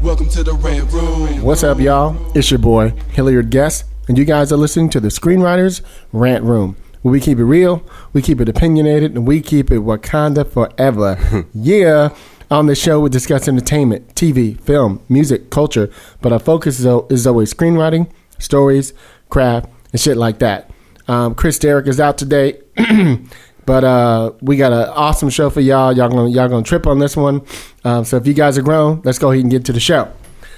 [0.00, 1.42] Welcome to the Red Room.
[1.42, 2.16] What's up, y'all?
[2.36, 6.76] It's your boy, Hilliard Guest, and you guys are listening to the Screenwriters Rant Room,
[7.02, 11.46] where we keep it real, we keep it opinionated, and we keep it Wakanda forever.
[11.52, 12.14] yeah.
[12.48, 15.90] On the show, we discuss entertainment, TV, film, music, culture,
[16.20, 18.94] but our focus is, is always screenwriting, stories,
[19.28, 20.70] craft, and shit like that.
[21.08, 22.60] Um, Chris Derrick is out today.
[23.68, 25.94] But uh, we got an awesome show for y'all.
[25.94, 27.42] Y'all gonna y'all gonna trip on this one.
[27.84, 30.10] Um, so if you guys are grown, let's go ahead and get to the show.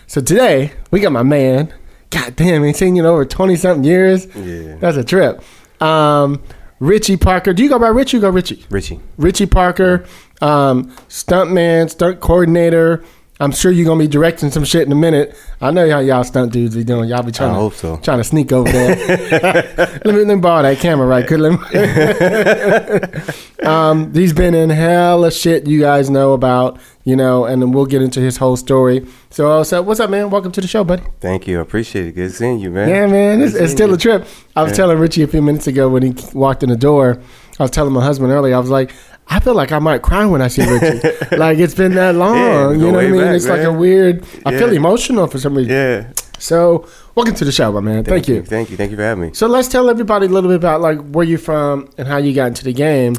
[0.07, 1.75] So today we got my man.
[2.11, 4.27] God damn, ain't seen you in over twenty something years.
[4.37, 4.77] Yeah.
[4.77, 5.43] that's a trip.
[5.83, 6.41] Um,
[6.79, 7.53] Richie Parker.
[7.53, 8.19] Do you go by Richie?
[8.19, 8.65] or go Richie.
[8.71, 9.01] Richie.
[9.19, 10.07] Richie Parker,
[10.41, 13.03] um, stuntman, stunt coordinator.
[13.41, 15.35] I'm sure you're gonna be directing some shit in a minute.
[15.63, 17.09] I know how y'all stunt dudes be doing.
[17.09, 17.97] Y'all be trying I to hope so.
[17.97, 18.97] trying to sneak over there.
[20.05, 21.27] let, me, let me borrow that camera, right?
[21.27, 21.59] Could let me-
[23.67, 27.87] um, he's been in hella shit you guys know about, you know, and then we'll
[27.87, 29.07] get into his whole story.
[29.31, 30.29] So, uh, so what's up, man?
[30.29, 31.03] Welcome to the show, buddy.
[31.21, 31.61] Thank you.
[31.61, 32.15] I appreciate it.
[32.15, 32.91] Good seeing you, man.
[32.91, 33.95] Yeah, man, it's, it's still you.
[33.95, 34.27] a trip.
[34.55, 37.23] I was telling Richie a few minutes ago when he walked in the door.
[37.59, 38.55] I was telling my husband earlier.
[38.55, 38.93] I was like,
[39.31, 41.01] I feel like I might cry when I see Richie.
[41.37, 42.37] like it's been that long.
[42.37, 43.21] Yeah, you know what I mean?
[43.21, 43.79] back, it's like a man.
[43.79, 44.25] weird.
[44.45, 45.73] I feel emotional for some reason.
[45.73, 46.13] Yeah.
[46.39, 48.03] So, welcome to the show, my man.
[48.03, 48.43] Thank, you.
[48.43, 48.77] Thank you.
[48.77, 49.35] Thank you for having me.
[49.35, 52.35] So let's tell everybody a little bit about like where you're from and how you
[52.35, 53.15] got into the game.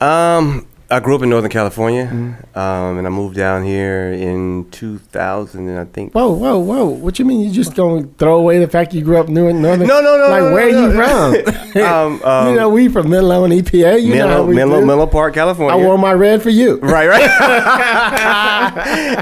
[0.00, 2.56] Um, I grew up in Northern California, Mm-hmm.
[2.58, 6.12] um, and I moved down here in 2000, and I think.
[6.12, 6.84] Whoa, whoa, whoa!
[6.86, 7.40] What you mean?
[7.40, 9.88] You just gonna throw away the fact you grew up new in northern?
[9.88, 11.42] No, no, no, Like no, where no, you no.
[11.42, 11.54] from?
[11.76, 14.00] Um, um, you know we from Menlo and EPA.
[14.02, 14.86] You know Menlo, we Menlo, do.
[14.86, 15.74] Menlo Park, California.
[15.76, 16.78] I wore my red for you.
[16.78, 17.28] Right, right.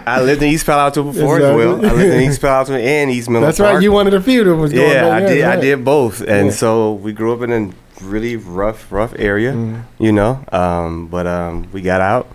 [0.06, 1.76] I lived in East Palo Alto before as well.
[1.84, 3.75] I lived in East Palo Alto and East Menlo That's Park.
[3.75, 3.82] right.
[3.82, 4.88] You wanted a few that was going.
[4.91, 5.44] Yeah, I did.
[5.44, 6.52] I did both, and Yeah.
[6.52, 7.70] so we grew up in a
[8.03, 10.03] really rough, rough area, Mm-hmm.
[10.03, 10.44] you know.
[10.53, 12.28] Um, but um, we got out,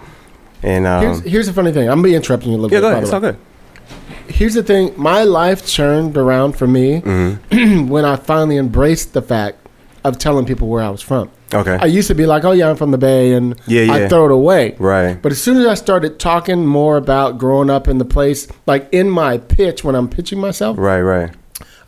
[0.63, 1.89] and um, Here's, here's the funny thing.
[1.89, 2.83] I'm gonna be interrupting you a little yeah, bit.
[2.83, 3.03] go ahead.
[3.03, 3.37] It's all good.
[4.27, 4.93] Here's the thing.
[4.95, 7.87] My life turned around for me Mm-hmm.
[7.89, 9.57] when I finally embraced the fact
[10.03, 11.29] of telling people where I was from.
[11.53, 11.77] Okay.
[11.81, 14.25] I used to be like, "Oh yeah, I'm from the Bay," and Yeah, I throw
[14.25, 14.75] it away.
[14.77, 15.19] Right.
[15.19, 18.87] But as soon as I started talking more about growing up in the place, like
[18.91, 21.01] in my pitch when I'm pitching myself, Right.
[21.01, 21.31] Right.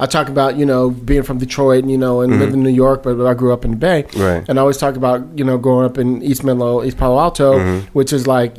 [0.01, 2.69] I talk about you know being from Detroit, and you know, and living in New
[2.85, 4.03] York, but I grew up in the Bay.
[4.03, 4.21] Mm-hmm.
[4.21, 4.43] Right.
[4.49, 7.59] And I always talk about you know growing up in East Menlo, East Palo Alto,
[7.59, 7.87] Mm-hmm.
[7.93, 8.57] which is like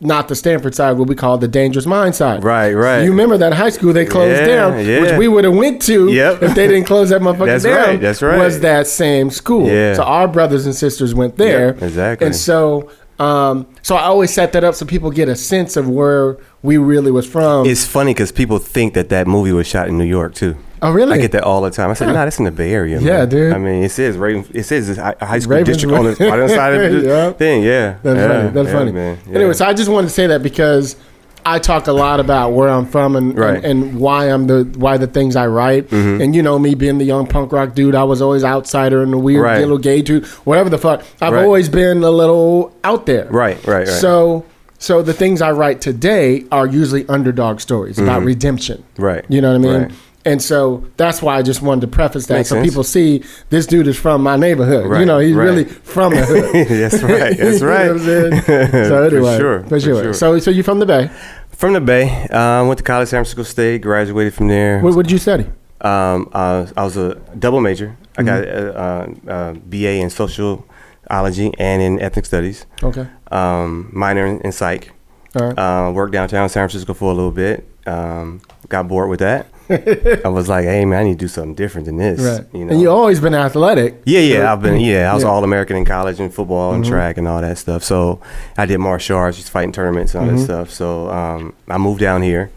[0.00, 2.42] not the Stanford side, what we call the dangerous mind side.
[2.42, 3.04] Right, right.
[3.04, 6.10] You remember that high school they closed Yeah, down, which we would have went to
[6.10, 6.42] Yep.
[6.42, 7.76] if they didn't close that motherfucker That's down.
[7.86, 8.36] right, that's right.
[8.36, 9.68] Was that same school?
[9.68, 9.94] Yeah.
[9.94, 11.74] So our brothers and sisters went there.
[11.74, 12.26] Yep, exactly.
[12.26, 12.90] And so.
[13.22, 16.76] Um, so I always set that up so people get a sense of where we
[16.78, 17.66] really was from.
[17.66, 20.56] It's funny because people think that that movie was shot in New York too.
[20.82, 21.12] oh, really?
[21.12, 21.90] I get that all the time.
[21.90, 23.52] I said, "No, nah, that's in the Bay Area." Yeah, man." dude.
[23.52, 24.44] I mean, it says Raven.
[24.52, 27.32] It says it's high school Ravens- district on the, on the side of the Yeah.
[27.32, 27.62] thing.
[27.62, 28.50] Yeah, That's yeah, funny.
[28.50, 28.92] That's yeah, funny.
[28.92, 29.18] man.
[29.28, 29.34] Yeah.
[29.36, 30.96] Anyway, so I just wanted to say that because
[31.44, 33.56] I talk a lot about where I'm from and, Right.
[33.56, 35.88] and, and why I'm the why the things I write.
[35.88, 36.20] Mm-hmm.
[36.22, 39.12] And you know me being the young punk rock dude, I was always outsider and
[39.12, 39.58] the weird Right.
[39.60, 41.02] little gay dude, whatever the fuck.
[41.20, 41.44] I've Right.
[41.44, 43.26] always been a little out there.
[43.30, 43.88] Right, right, right.
[43.88, 44.44] So
[44.78, 48.82] so the things I write today are usually underdog stories about redemption.
[48.94, 49.02] Mm-hmm.
[49.02, 49.24] Right.
[49.28, 49.92] You know what I mean?
[50.24, 50.32] Right.
[50.32, 52.68] And so that's why I just wanted to preface that Makes so sense.
[52.68, 54.84] people see this dude is from my neighborhood.
[55.00, 55.44] You know, he's right.
[55.44, 56.68] really from the hood.
[56.68, 57.36] that's right.
[57.36, 57.90] That's You know right.
[57.90, 60.02] what I'm so For anyway, sure, for for sure.
[60.04, 60.14] sure.
[60.14, 61.10] So, so you're from the Bay.
[61.50, 64.80] From the Bay, uh, went to college, San Francisco State, graduated from there.
[64.80, 65.44] What, what did you study?
[65.80, 67.96] Um, uh, I was a double major.
[68.16, 69.28] I got Mm-hmm.
[69.28, 72.66] a, a, a BA in sociology and in ethnic studies.
[72.82, 73.06] Okay.
[73.30, 74.92] Um, minor in, in psych.
[75.34, 75.58] All right.
[75.58, 77.66] Uh, worked downtown San Francisco for a little bit.
[77.86, 79.46] Um, got bored with that.
[80.24, 82.46] I was like, "Hey man, I need to do something different than this." right.
[82.52, 82.72] You know.
[82.72, 84.02] And you always been athletic.
[84.04, 84.36] yeah, yeah.
[84.46, 84.80] So- I've been.
[84.80, 85.28] Yeah, I was Yeah.
[85.28, 85.36] Mm-hmm.
[85.36, 87.82] all American in college in football and track and all that stuff.
[87.84, 88.20] So
[88.56, 90.38] I did martial arts, just fighting tournaments and all Mm-hmm.
[90.38, 90.70] that stuff.
[90.70, 92.50] So um, I moved down here.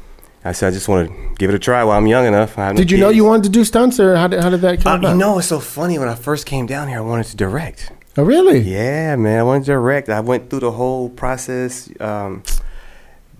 [0.48, 2.56] I said, I just want to give it a try while I'm young enough.
[2.60, 4.52] I have no Did you know you wanted to do stunts, or how did, how
[4.52, 5.12] did that come Uh, about?
[5.14, 5.98] you know, it's so funny.
[5.98, 7.92] When I first came down here, I wanted to direct.
[8.16, 8.60] Oh, really?
[8.60, 9.40] Yeah, man.
[9.40, 10.08] I wanted to direct.
[10.08, 11.90] I went through the whole process.
[12.00, 12.44] Um,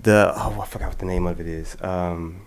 [0.02, 1.78] the oh, I forgot what the name of it is.
[1.82, 2.42] Um,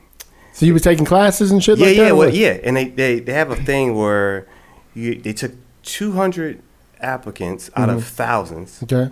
[0.59, 2.13] So you were taking classes and shit yeah, like yeah, that?
[2.13, 2.59] or well, yeah.
[2.65, 4.49] And they, they, they have a thing where
[4.93, 5.53] you, they took
[5.85, 6.61] 200
[7.01, 7.99] applicants out Mm-hmm.
[7.99, 8.83] of thousands.
[8.83, 9.09] Okay.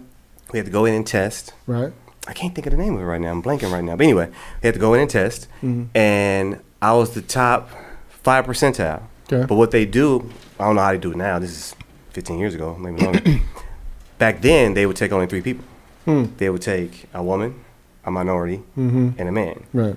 [0.52, 1.54] We had to go in and test.
[1.68, 1.92] Right.
[2.26, 3.30] I can't think of the name of it right now.
[3.30, 3.94] I'm blanking right now.
[3.94, 4.26] But anyway,
[4.60, 5.96] we had to go in and test, Mm-hmm.
[5.96, 7.70] and I was the top
[8.08, 9.02] five percentile.
[9.32, 9.46] Okay.
[9.46, 10.28] But what they do,
[10.58, 11.38] I don't know how they do it now.
[11.38, 11.76] This is
[12.10, 13.22] 15 years ago, maybe longer.
[14.18, 15.64] Back then, they would take only three people.
[16.06, 16.24] Hmm.
[16.38, 17.62] They would take a woman,
[18.04, 19.10] a minority, Mm-hmm.
[19.18, 19.64] and a man.
[19.72, 19.96] Right.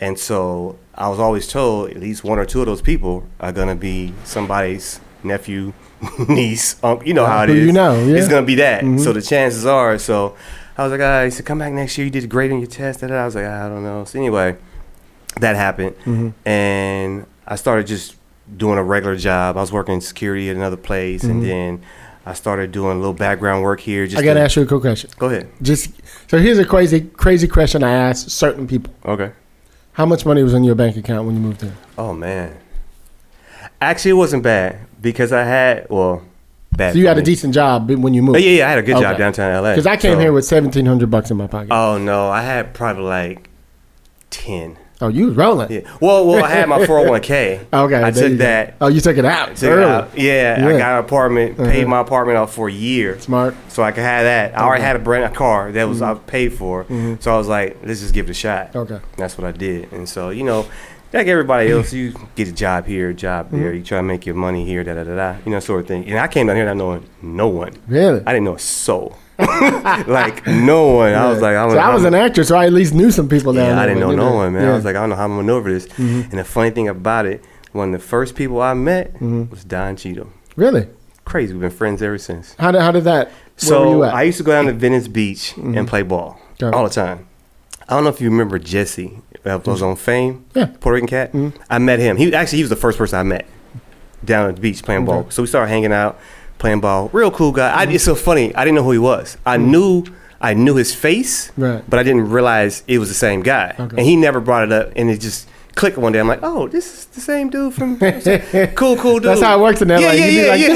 [0.00, 3.52] And so I was always told at least one or two of those people are
[3.52, 5.72] gonna be somebody's nephew,
[6.28, 7.06] niece, uncle.
[7.06, 7.66] You know how it is.
[7.66, 8.16] You know, yeah.
[8.16, 8.84] It's gonna be that.
[8.84, 9.00] Mhm.
[9.02, 9.98] So the chances are.
[9.98, 10.36] So
[10.76, 12.04] I was like, ah, he said, come back next year.
[12.06, 13.00] You did great on your test.
[13.00, 13.22] da, da.
[13.22, 14.04] I was like, I don't know.
[14.04, 14.56] So anyway,
[15.40, 16.28] that happened, Mm-hmm.
[16.48, 18.16] and I started just
[18.56, 19.56] doing a regular job.
[19.56, 21.30] I was working in security at another place, Mhm.
[21.30, 21.82] and then
[22.26, 24.06] I started doing a little background work here.
[24.06, 25.10] Just I got to to- ask you a quick question.
[25.18, 25.48] Go ahead.
[25.62, 25.90] Just
[26.28, 28.92] so here's a crazy, crazy question I ask certain people.
[29.06, 29.30] Okay.
[29.92, 31.74] How much money was in your bank account when you moved here?
[31.98, 32.56] Oh man.
[33.80, 36.22] Actually, it wasn't bad because I had well,
[36.72, 36.92] bad.
[36.92, 38.40] So you had a decent job when you moved.
[38.40, 39.72] yeah, yeah, I had a good job downtown LA.
[39.72, 41.72] Because I came so- here with seventeen hundred bucks in my pocket.
[41.72, 43.50] Oh no, I had probably like
[44.30, 44.78] ten.
[45.02, 45.70] Oh, you was rolling.
[45.70, 45.80] Yeah.
[46.00, 47.60] Well, well, I had my four hundred one k.
[47.72, 48.76] Okay, I took that.
[48.80, 50.16] Oh, you took it out Took it out.
[50.18, 51.58] Yeah, I got an apartment.
[51.60, 51.70] Uh-huh.
[51.70, 53.54] Paid my apartment off for a year, Smart.
[53.68, 54.56] so I could have that.
[54.56, 56.10] I already had a brand a car that was Mhm.
[56.10, 57.22] I paid for, Mhm.
[57.22, 58.74] so I was like, let's just give it a shot.
[58.74, 58.98] Okay.
[59.16, 59.92] That's what I did.
[59.92, 60.66] And so, you know,
[61.12, 63.60] like everybody else, you get a job here, a job Mm-hmm.
[63.62, 63.72] there.
[63.74, 65.34] You try to make your money here, da da da da.
[65.44, 66.06] You know, sort of thing.
[66.06, 67.72] And I came down here not knowing no one.
[67.86, 68.22] Really?
[68.26, 69.16] I didn't know a soul.
[70.06, 71.14] like no one.
[71.14, 73.10] I was like, I, so I was I'm- an actor, so I at least knew
[73.10, 73.78] some people down Yeah, there.
[73.84, 74.64] I didn't know no one, man.
[74.68, 75.86] I was like, I don't know how I'm gonna maneuver this.
[75.88, 76.30] Mhm.
[76.30, 79.50] And the funny thing about it, one of the first people I met Mhm.
[79.50, 80.28] was Don Cheadle.
[80.56, 80.86] really?
[81.24, 81.52] Crazy.
[81.52, 82.56] We've been friends ever since.
[82.58, 83.30] How did how did that?
[83.56, 84.14] So were you at?
[84.14, 85.78] I used to go down to Venice Beach Mhm.
[85.78, 86.76] and play ball Okay.
[86.76, 87.26] all the time.
[87.88, 89.18] I don't know if you remember Jesse.
[89.44, 90.44] That was on Fame.
[90.54, 90.66] Yeah.
[90.80, 91.32] Puerto Rican cat.
[91.32, 91.52] Mhm.
[91.70, 92.16] I met him.
[92.16, 93.44] He actually he was the first person I met
[94.24, 95.26] down at the beach playing ball.
[95.30, 96.18] So we started hanging out,
[96.62, 97.10] playing ball.
[97.12, 97.70] Real cool guy.
[97.70, 98.54] I, it's so funny.
[98.54, 99.36] I didn't know who he was.
[99.44, 100.04] I knew
[100.40, 101.84] I knew his face, Right.
[101.88, 103.74] but I didn't realize it was the same guy.
[103.78, 103.96] Okay.
[103.96, 106.18] And he never brought it up, and it just clicked one day.
[106.20, 107.96] I'm like, oh, this is the same dude from
[108.74, 109.24] cool, cool dude.
[109.24, 109.98] That's how it works in LA.
[109.98, 110.68] Yeah, You yeah, yeah, like, yeah,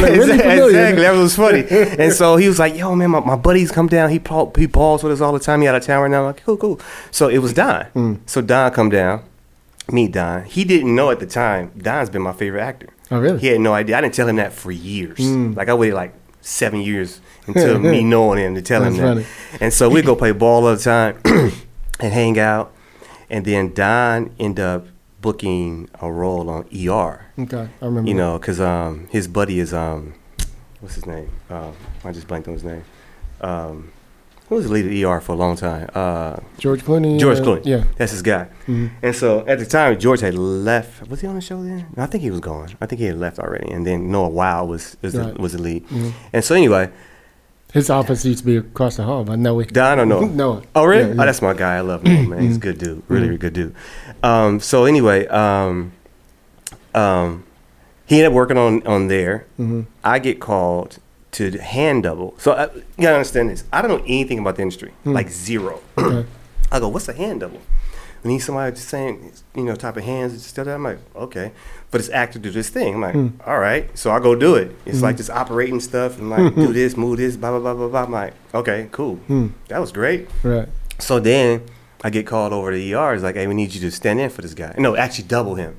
[0.00, 0.74] this really.
[0.74, 1.02] Exactly.
[1.02, 1.64] That was funny.
[2.02, 4.10] and so he was like, yo, man, my, my buddies come down.
[4.10, 5.60] He ball, he balls with us all the time.
[5.62, 6.20] He out of town right now.
[6.20, 6.80] I'm like, cool, cool.
[7.10, 7.84] So it was Don.
[7.94, 8.20] Mm.
[8.26, 9.22] So Don come down,
[9.90, 10.44] meet Don.
[10.44, 11.72] He didn't know at the time.
[11.76, 12.90] Don's been my favorite actor.
[13.10, 13.38] Oh, really?
[13.38, 13.98] He had no idea.
[13.98, 15.18] I didn't tell him that for years.
[15.18, 15.56] Mm.
[15.56, 19.02] Like I waited like seven years until me knowing him to tell him that.
[19.02, 19.26] funny.
[19.60, 21.20] And so we'd go play ball all the time
[22.00, 22.72] and hang out.
[23.30, 24.86] And then Don ended up
[25.20, 27.26] booking a role on ER.
[27.38, 28.08] Okay, I remember.
[28.08, 30.14] You know, because um, his buddy is um,
[30.80, 31.30] what's his name?
[31.48, 31.74] Um,
[32.04, 32.84] I just blanked on his name.
[33.40, 33.92] Um,
[34.54, 35.88] who was the lead of ER for a long time?
[35.94, 37.18] Uh, George Clooney.
[37.18, 37.64] George uh, Clooney.
[37.64, 37.84] Yeah.
[37.98, 38.46] That's his guy.
[38.66, 38.90] Mhm.
[39.02, 41.08] And so at the time, George had left.
[41.08, 41.86] Was he on the show then?
[41.96, 42.68] No, I think he was gone.
[42.80, 43.70] I think he had left already.
[43.70, 45.34] And then Noah Wyle was was, Right.
[45.34, 45.86] the, was the lead.
[45.88, 46.12] Mhm.
[46.32, 46.90] And so anyway,
[47.72, 49.64] His office used to be across the hall, but no, we.
[49.66, 50.26] Don or Noah?
[50.26, 50.62] Noah.
[50.76, 51.02] Oh really?
[51.02, 51.20] Yeah, Mm-hmm.
[51.20, 51.74] Oh, that's my guy.
[51.76, 52.40] I love Noah, man.
[52.42, 53.02] He's a good dude.
[53.08, 53.74] Really, really good dude.
[54.22, 55.90] Um, so anyway, um,
[56.94, 57.42] um,
[58.06, 59.46] he ended up working on on there.
[59.58, 59.86] Mhm.
[60.04, 60.98] I get called
[61.34, 62.34] to hand double.
[62.38, 63.64] So uh, you gotta understand this.
[63.72, 65.80] I don't know anything about the industry, like zero.
[65.98, 66.26] Okay.
[66.72, 67.60] I go, what's a hand double?
[68.24, 70.66] We need somebody just saying, you know, type of hands and stuff.
[70.66, 71.52] I'm like, okay.
[71.90, 72.94] But this actor do this thing.
[72.94, 73.28] I'm like, Hmm.
[73.46, 73.96] all right.
[73.96, 74.74] So I go do it.
[74.86, 77.88] It's like just operating stuff and like do this, move this, blah blah blah blah
[77.88, 78.02] blah.
[78.04, 79.16] I'm like, okay, cool.
[79.28, 79.48] Hmm.
[79.68, 80.28] That was great.
[80.42, 80.68] Right.
[80.98, 81.62] So then
[82.02, 83.12] I get called over to the ER.
[83.14, 84.74] It's like, hey, we need you to stand in for this guy.
[84.78, 85.76] No, actually double him.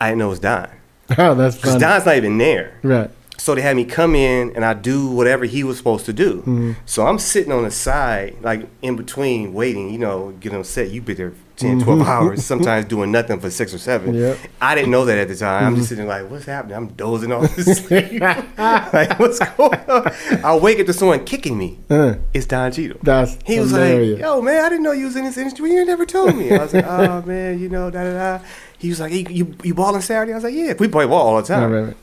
[0.00, 0.68] I didn't know it was Don.
[1.18, 1.80] Oh, that's Because funny.
[1.80, 2.78] Don's not even there.
[2.84, 3.10] Right.
[3.40, 6.42] So they had me come in and I do whatever he was supposed to do.
[6.46, 6.76] Mhm.
[6.84, 10.90] So I'm sitting on the side, like in between, waiting, you know, get on set.
[10.90, 14.12] You've been there 10, 12 hours, sometimes doing nothing for six or seven.
[14.14, 14.36] Yep.
[14.60, 15.64] I didn't know that at the time.
[15.68, 16.76] I'm just sitting like, what's happening?
[16.76, 18.20] I'm dozing off to sleep.
[18.58, 20.12] like, what's going on?
[20.44, 21.78] I wake up to someone kicking me.
[21.88, 22.98] Uh, It's Don Cheadle.
[23.02, 24.20] that's He was hilarious.
[24.20, 25.70] like, "Yo, man, I didn't know you was in this industry.
[25.72, 28.44] You never told me." I was like, "Oh man, you know, da da da."
[28.78, 31.26] He was like, hey, "You you balling Saturday?" I was like, "Yeah, we play ball
[31.28, 31.96] all the time." right, right.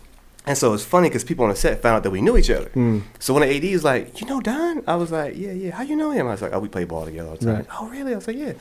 [0.48, 2.50] And so it's funny because people on the set found out that we knew each
[2.50, 2.70] other.
[2.70, 3.04] Mm.
[3.20, 5.84] So when the AD was like, "You know Don?" I was like, "Yeah, yeah." How
[5.84, 6.26] you know him?
[6.28, 7.66] I was like, "Oh, we play ball together all the time." Right.
[7.80, 8.14] Oh, really?
[8.14, 8.54] I was like, "Yeah."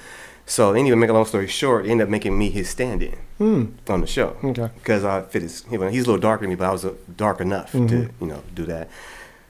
[0.47, 3.73] So anyway, make a long story short, he ended up making me his stand-in Mm.
[3.89, 4.69] on the show Okay.
[4.77, 5.65] because I fit his.
[5.71, 7.79] He was, he's a little darker than me, but I was uh, dark enough to
[7.79, 8.11] Mhm.
[8.21, 8.89] you know do that.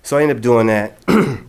[0.02, 0.96] So I ended up doing that.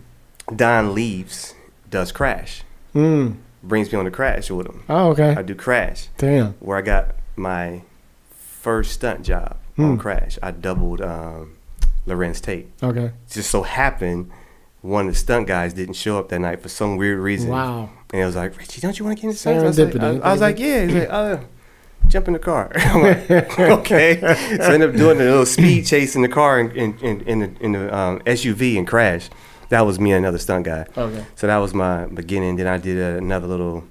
[0.54, 1.54] Don leaves,
[1.90, 2.62] does Crash,
[2.94, 3.36] Mm.
[3.62, 4.82] brings me on the Crash with him.
[4.88, 5.34] Oh, okay.
[5.36, 6.54] I do Crash, Damn.
[6.60, 7.82] where I got my
[8.62, 9.92] first stunt job Hmm.
[9.92, 10.38] on Crash.
[10.42, 11.56] I doubled um,
[12.06, 12.68] Larenz Tate.
[12.82, 13.12] Okay.
[13.30, 14.30] Just so happened
[14.80, 17.50] one of the stunt guys didn't show up that night for some weird reason.
[17.50, 17.90] Wow.
[18.12, 19.62] And it was like, Richie, don't you want to get in the stunts?
[19.62, 20.84] I was like, I, I was like, yeah.
[20.84, 21.38] He's like, uh,
[22.06, 22.70] jump in the car.
[22.76, 24.18] I'm like, okay.
[24.20, 27.20] So I ended up doing a little speed chase in the car in, in, in,
[27.22, 29.28] in the, in the um, SUV and crash.
[29.70, 30.86] That was me and another stunt guy.
[30.96, 31.26] Okay.
[31.34, 32.56] So that was my beginning.
[32.56, 33.84] Then I did uh, another little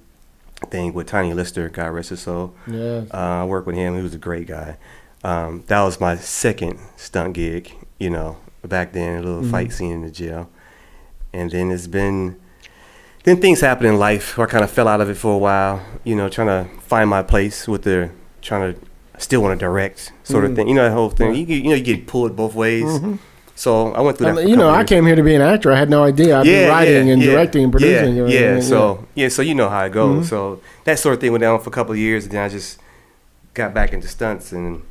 [0.72, 2.56] thing with Tiny Lister, God rest his soul.
[2.66, 3.04] Yeah.
[3.14, 3.96] Uh, I worked with him.
[3.96, 4.78] He was a great guy.
[5.24, 9.92] Um, that was my second stunt gig, you know, back then, a little fight scene
[9.92, 10.50] in the jail.
[11.34, 12.40] And then it's been,
[13.24, 15.38] then things happened in life where I kind of fell out of it for a
[15.38, 18.10] while, you know, trying to find my place with the,
[18.42, 18.80] trying to,
[19.20, 20.68] still want to direct sort of thing.
[20.68, 21.34] You know, that whole thing.
[21.34, 22.86] You, get- you know, you get pulled both ways.
[23.56, 24.48] So I went through that.
[24.48, 24.90] you know, I years.
[24.90, 25.74] came here to be an actor.
[25.74, 26.38] I had no idea.
[26.38, 28.16] I've been writing and directing and producing.
[28.16, 28.54] Yeah, you know I yeah.
[28.54, 28.62] mean?
[28.62, 30.18] So yeah, so you know how it goes.
[30.18, 30.30] Mm-hmm.
[30.30, 32.50] So that sort of thing went down for a couple of years, and then I
[32.50, 32.78] just
[33.56, 34.84] got back into stunts, and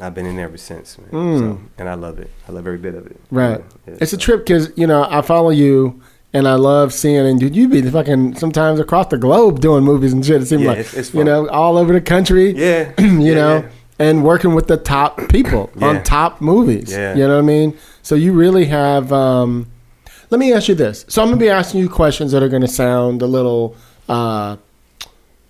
[0.00, 0.98] I've been in there ever since.
[0.98, 1.38] Man.
[1.38, 2.30] So, and I love it.
[2.48, 3.14] I love every bit of it.
[3.30, 3.36] Mm.
[3.36, 3.64] Right.
[3.86, 6.00] Yeah, it's a trip because you know I follow you
[6.32, 10.12] and I love seeing and dude you be fucking sometimes across the globe doing movies
[10.12, 10.42] and shit.
[10.42, 12.52] It seems Yeah, like it's- it's you know all over the country.
[12.52, 12.92] Yeah.
[12.98, 13.68] you yeah, know.
[14.00, 16.92] And working with the top people on top movies.
[16.92, 17.14] Yeah.
[17.16, 17.76] You know what I mean?
[18.02, 19.66] So you really have um
[20.30, 21.04] let me ask you this.
[21.08, 23.74] So I'm gonna be asking you questions that are gonna sound a little
[24.08, 24.56] uh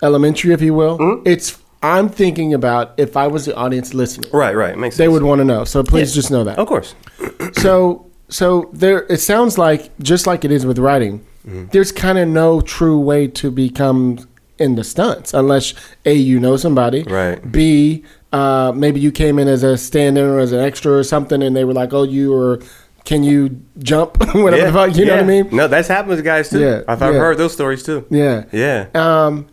[0.03, 0.99] elementary, if you will.
[0.99, 1.27] Mm-hmm.
[1.29, 4.31] It's I'm thinking about if I was the audience listening.
[4.33, 4.77] Right, right.
[4.77, 4.99] Makes sense.
[5.05, 5.65] They would want to know.
[5.65, 6.21] So please Yeah.
[6.21, 6.95] just know that Of course.
[7.53, 11.67] so so there it sounds like just like it is with writing Mm-hmm.
[11.73, 14.19] there's kind of no true way to become
[14.59, 15.73] in the stunts unless
[16.05, 17.41] a you know somebody Right.
[17.51, 18.05] b
[18.35, 21.57] uh, maybe you came in as a stand-in or as an extra or something and
[21.57, 22.59] they were like oh you or
[23.07, 26.23] can you jump whatever the fuck you know what i mean No, that's happened to
[26.23, 26.61] guys too.
[26.61, 27.21] Yeah, I've, I've yeah.
[27.21, 28.05] heard those stories too.
[28.11, 28.89] yeah Yeah.
[28.95, 29.47] um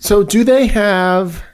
[0.00, 1.44] so do they have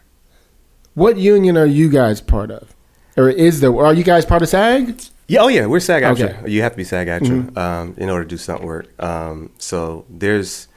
[0.95, 2.75] what union are you guys part of
[3.17, 6.03] or is there are you guys part of sag Yeah, oh yeah, we're SAG.
[6.05, 6.29] Okay.
[6.35, 6.49] Mm-hmm.
[6.49, 8.87] You have to be SAG AFTRA um, in order to do stunt work.
[9.03, 10.69] Um, so there's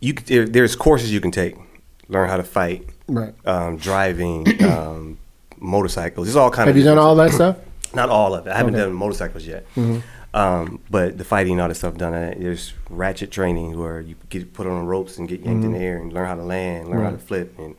[0.00, 1.56] you there, there's courses you can take,
[2.08, 5.18] learn how to fight, right um, driving, um,
[5.58, 6.26] motorcycles.
[6.26, 6.78] There's all kind have of.
[6.78, 7.56] you done all that stuff
[7.94, 8.50] Not all of it.
[8.50, 8.82] I haven't Okay.
[8.82, 8.90] Mm-hmm.
[8.90, 9.64] done motorcycles yet.
[10.34, 12.12] Um, but the fighting, all that stuff done.
[12.14, 15.78] Uh, there's ratchet training where you get put on ropes and get yanked in the
[15.78, 17.26] air and learn how to land, learn how to Mm-hmm.
[17.26, 17.76] Flip, and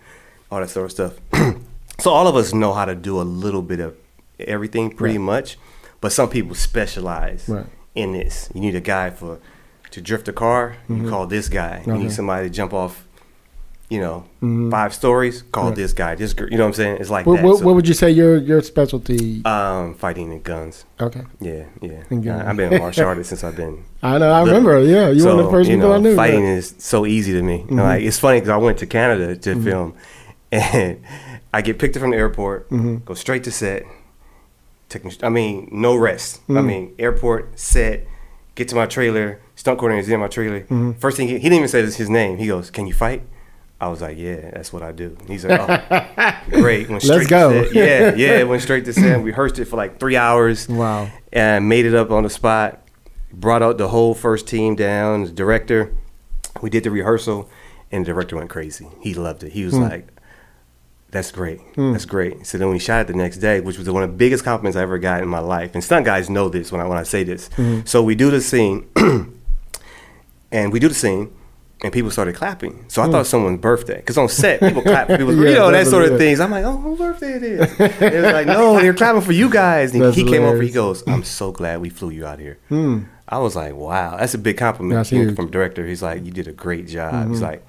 [0.51, 1.13] all that sort of stuff.
[1.99, 3.95] so all of us know how to do a little bit of
[4.39, 5.57] everything, pretty much.
[6.01, 7.65] But some people specialize Right.
[7.95, 8.49] in this.
[8.53, 9.39] You need a guy for
[9.91, 10.77] to drift a car.
[10.87, 11.83] You call this guy.
[11.85, 12.03] You Mm-hmm.
[12.03, 13.05] Need somebody to jump off.
[13.91, 15.41] You know, five stories.
[15.51, 15.75] Call Right.
[15.75, 16.13] this guy.
[16.13, 16.97] This, gr- you know what I'm saying?
[17.01, 17.43] It's like what, that.
[17.43, 20.85] what, So, what would you say your your specialty um, fighting and guns.
[21.01, 22.03] okay Yeah, yeah.
[22.11, 23.83] I- I've been a martial artist since I've been.
[24.03, 24.31] I know.
[24.31, 24.61] I little.
[24.61, 24.79] remember.
[24.87, 26.15] Yeah, you so, were the first you people know, I knew.
[26.15, 27.61] Fighting is so easy to me.
[27.63, 27.79] Mm-hmm.
[27.79, 29.95] Like it's funny because I went to Canada to film,
[30.51, 31.01] and
[31.53, 32.97] I get picked up from the airport, Mm-hmm.
[33.05, 33.83] go straight to set.
[34.89, 36.45] Take, me- I mean, no rest.
[36.47, 36.57] Mm.
[36.57, 38.07] I mean, airport set.
[38.55, 39.39] Get to my trailer.
[39.55, 40.61] Stunt coordinator's in my trailer.
[40.61, 40.93] Mm-hmm.
[40.93, 42.37] First thing he, he didn't even say his name.
[42.37, 43.21] He goes, "Can you fight?"
[43.79, 47.23] I was like, "Yeah, that's what I do." He's like, "Oh, great." Went Let's straight
[47.25, 47.63] to go.
[47.65, 47.73] set.
[47.73, 48.43] Yeah, yeah.
[48.43, 49.19] Went straight to set.
[49.19, 51.09] We rehearsed it for like three hours Wow.
[51.31, 52.81] and made it up on the spot.
[53.31, 55.93] Brought out the whole first team down, the director.
[56.61, 57.49] We did the rehearsal,
[57.91, 58.87] and the director went crazy.
[59.01, 59.51] He loved it.
[59.53, 60.07] He was like,
[61.11, 61.91] "That's great, hmm.
[61.91, 64.15] that's great." So then we shot it the next day, which was one of the
[64.15, 65.71] biggest compliments I ever got in my life.
[65.73, 67.49] And stunt guys know this when I when I say this.
[67.49, 67.85] Mm-hmm.
[67.85, 68.89] So we do the scene,
[70.51, 71.35] and we do the scene.
[71.81, 73.13] And people started clapping, so I hmm.
[73.13, 73.95] thought someone's birthday.
[73.95, 76.41] Because on set, people clap for people, Yeah, you know, that sort of things.
[76.41, 77.79] I'm like, oh, whose birthday it is?
[77.79, 79.93] It was like, no, they're clapping for you guys.
[79.93, 82.59] And That's he came over, he goes, I'm so glad we flew you out here.
[82.67, 83.03] Hmm.
[83.29, 85.27] I was like, wow, that's a big compliment That's came huge.
[85.29, 85.35] Mm-hmm.
[85.35, 85.85] from director.
[85.85, 87.29] He's like, you did a great job.
[87.29, 87.45] He's mm-hmm.
[87.45, 87.65] like,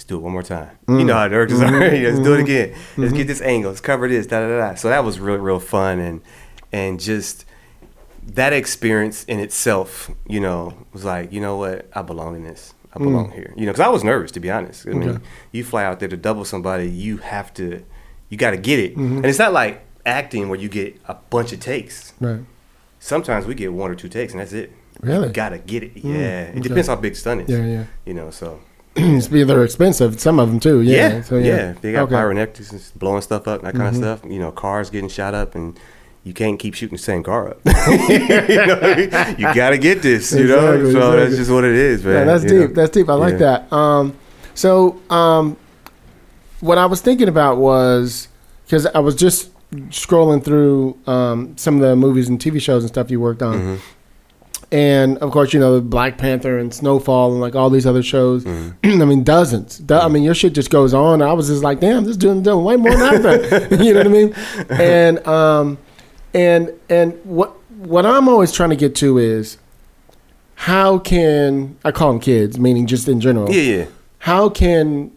[0.00, 0.78] let's do it one more time.
[0.88, 1.66] You know how directors are.
[1.70, 2.04] Mm-hmm.
[2.04, 2.44] let's do it mm-hmm.
[2.44, 2.74] again.
[2.96, 3.28] Let's get mm-hmm.
[3.28, 3.70] this angle.
[3.70, 4.26] Let's cover this.
[4.26, 4.74] Da da da.
[4.74, 6.22] So that was really real fun and
[6.72, 7.44] and just
[8.22, 12.72] that experience in itself, you know, was like, you know what, I belong in this.
[12.94, 13.04] I mm.
[13.04, 13.52] belong here.
[13.56, 14.86] You know, because I was nervous to be honest.
[14.86, 15.24] I mean, Okay.
[15.52, 17.84] you fly out there to double somebody, you have to,
[18.30, 18.96] you got to get it.
[18.96, 22.40] And it's not like acting where you get a bunch of takes Right.
[23.00, 24.72] sometimes we get one or two takes and that's it.
[25.00, 25.28] Really?
[25.28, 25.94] You gotta get it.
[25.94, 26.04] Mm.
[26.04, 26.46] Yeah.
[26.48, 26.58] okay.
[26.58, 27.50] It depends how big stunt is.
[27.50, 27.84] Yeah, yeah.
[28.04, 28.60] You know, so
[28.94, 30.20] they're expensive.
[30.20, 30.80] Some of them too.
[30.82, 30.96] Yeah.
[31.16, 31.22] yeah.
[31.22, 31.44] So, yeah.
[31.44, 31.72] yeah.
[31.80, 32.14] They got Okay.
[32.14, 32.34] Mm-hmm.
[32.36, 34.20] pyrotechnics blowing stuff up, that kind of stuff.
[34.24, 35.78] You know, cars getting shot up and
[36.24, 37.60] you can't keep shooting the same car up.
[37.66, 39.36] you, know I mean?
[39.38, 40.72] You gotta get this, you know?
[40.74, 42.14] Exactly, So that's just what it is, man.
[42.14, 42.68] Yeah, that's you deep.
[42.70, 42.74] know?
[42.74, 43.08] That's deep.
[43.08, 43.38] I like Yeah.
[43.68, 43.72] that.
[43.72, 44.16] Um,
[44.54, 45.56] so um,
[46.60, 48.28] what I was thinking about was
[48.66, 49.50] because I was just
[49.90, 53.54] scrolling through um, some of the movies and TV shows and stuff you worked on.
[53.58, 53.76] Mm-hmm.
[54.72, 58.44] And of course, you know Black Panther and Snowfall and like all these other shows.
[58.44, 59.02] Mm-hmm.
[59.02, 59.78] I mean, dozens.
[59.78, 61.22] Do- I mean, your shit just goes on.
[61.22, 63.80] I was just like, damn, this doing doing way more than I've done.
[63.84, 64.34] you know what I mean?
[64.70, 65.78] And um,
[66.34, 69.58] And and what what I'm always trying to get to is
[70.54, 73.50] how can I call them kids, meaning just in general.
[73.50, 73.84] Yeah, yeah.
[74.18, 75.10] How can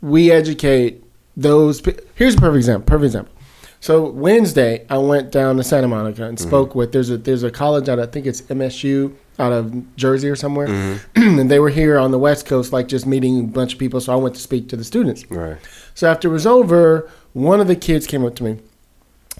[0.00, 1.02] we educate
[1.36, 1.80] those?
[1.80, 2.86] pe- Here's a perfect example.
[2.86, 3.32] Perfect example.
[3.80, 6.48] So Wednesday, I went down to Santa Monica and mm-hmm.
[6.48, 10.28] spoke with there's a there's a college out I think it's MSU out of Jersey
[10.28, 11.38] or somewhere, mm-hmm.
[11.40, 14.00] and they were here on the West Coast, like just meeting a bunch of people.
[14.00, 15.30] So I went to speak to the students.
[15.30, 15.58] Right.
[15.94, 18.58] So after it was over, one of the kids came up to me.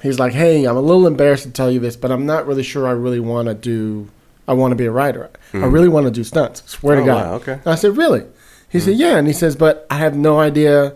[0.02, 2.62] He's like, "Hey, I'm a little embarrassed to tell you this, but I'm not really
[2.62, 4.08] sure I really want to do.
[4.46, 5.30] I want to be a writer.
[5.52, 5.70] I mm-hmm.
[5.70, 6.62] really want to do stunts.
[6.66, 7.52] Swear to Oh, God." wow, okay.
[7.52, 8.24] And I said, "Really?"
[8.68, 10.94] He said, "Yeah." And he says, "But I have no idea,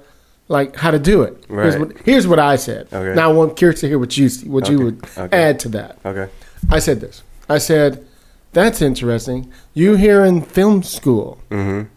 [0.51, 1.81] like how to do it." Here's, Right.
[1.89, 2.89] what, here's what I said.
[2.93, 3.15] Okay.
[3.15, 5.37] Now I'm curious to hear what you what you would okay.
[5.45, 5.99] add to that.
[6.05, 6.29] Okay.
[6.69, 7.23] I said this.
[7.49, 8.05] I said,
[8.53, 9.51] "That's interesting.
[9.73, 11.39] You here in film school?
[11.51, 11.89] Mm-hmm.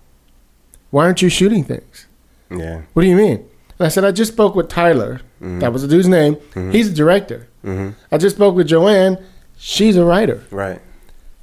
[0.92, 2.08] Why aren't you shooting things?"
[2.50, 2.82] Yeah.
[2.94, 3.40] What do you mean?
[3.80, 5.22] And I said, I just spoke with Tyler.
[5.42, 6.38] That was the dude's name.
[6.72, 7.48] He's a director.
[7.66, 7.90] Mm-hmm.
[8.12, 9.18] I just spoke with Joanne.
[9.58, 10.44] She's a writer.
[10.52, 10.80] Right.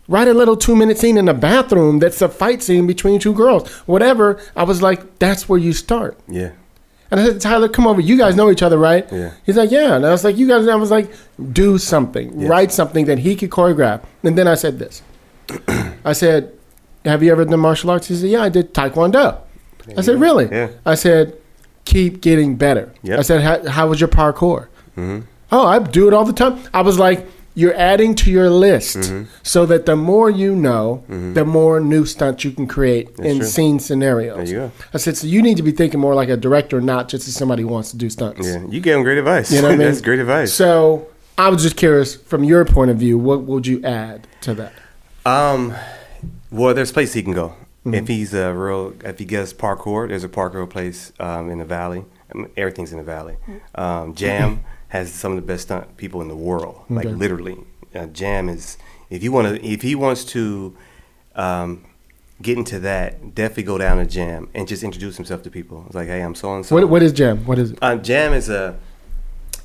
[0.09, 3.35] Write a little two minute scene in a bathroom that's a fight scene between two
[3.35, 3.69] girls.
[3.87, 4.41] Whatever.
[4.57, 6.19] I was like, that's where you start.
[6.29, 6.53] Yeah.
[7.11, 8.01] And I said, Tyler, come over.
[8.01, 9.11] You guys know each other, right?
[9.11, 9.33] Yeah.
[9.45, 9.97] He's like, yeah.
[9.97, 11.13] And I was like, you guys, I was like,
[11.53, 12.41] do something.
[12.41, 12.49] Yeah.
[12.49, 14.03] Write something that he could choreograph.
[14.23, 15.03] And then I said this.
[16.05, 16.53] I said,
[17.05, 18.07] have you ever done martial arts?
[18.07, 19.41] He said, yeah, I did Taekwondo.
[19.97, 20.49] I said, really?
[20.51, 20.71] Yeah.
[20.87, 21.37] I said,
[21.85, 22.93] keep getting better.
[23.03, 23.19] Yep.
[23.19, 24.69] I said, how, how was your parkour?
[24.97, 25.21] Mm-hmm.
[25.51, 26.61] Oh, I do it all the time.
[26.73, 29.25] I was like, you're adding to your list Mm-hmm.
[29.43, 33.47] so that the more you know, the more new stunts you can create in true.
[33.47, 34.37] scene scenarios.
[34.37, 34.73] There you go.
[34.95, 37.35] I said, so you need to be thinking more like a director, not just as
[37.35, 38.47] somebody who wants to do stunts.
[38.47, 38.65] Yeah.
[38.69, 39.51] You gave him great advice.
[39.53, 39.89] You know what I mean?
[39.89, 40.53] That's great advice.
[40.53, 44.55] So I was just curious, from your point of view, what would you add to
[44.55, 44.73] that?
[45.27, 45.75] Um,
[46.51, 47.49] well, there's places he can go.
[47.85, 47.95] Mm-hmm.
[47.95, 51.65] If he's a real, if he gets parkour, there's a parkour place um, in the
[51.65, 52.05] valley.
[52.33, 53.37] I mean, everything's in the valley.
[53.75, 56.85] Um, Jam has some of the best stunt people in the world.
[56.89, 57.59] Like literally,
[57.95, 58.79] uh, Jam is.
[59.09, 60.77] If you want to, if he wants to,
[61.35, 61.85] um,
[62.43, 65.85] get into that, definitely go down to Jam and just introduce himself to people.
[65.87, 66.77] It's like, hey, I'm so and so.
[66.77, 67.45] What, what is Jam?
[67.47, 67.79] What is it?
[67.83, 68.79] Uh, Jam is a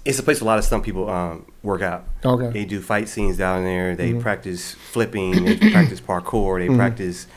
[0.03, 2.07] it's a place a lot of stunt people um, work out.
[2.23, 2.49] Okay.
[2.51, 3.95] They do fight scenes down there.
[3.95, 5.45] They practice flipping.
[5.45, 6.59] They practice parkour.
[6.59, 7.27] They practice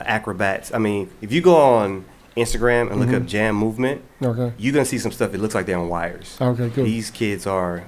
[0.00, 0.72] acrobats.
[0.72, 4.52] I mean, if you go on Instagram and look up Jam Movement, Okay.
[4.58, 5.32] you're gonna see some stuff.
[5.34, 6.36] It looks like they're on wires.
[6.40, 6.84] Okay, good.
[6.84, 7.84] These kids are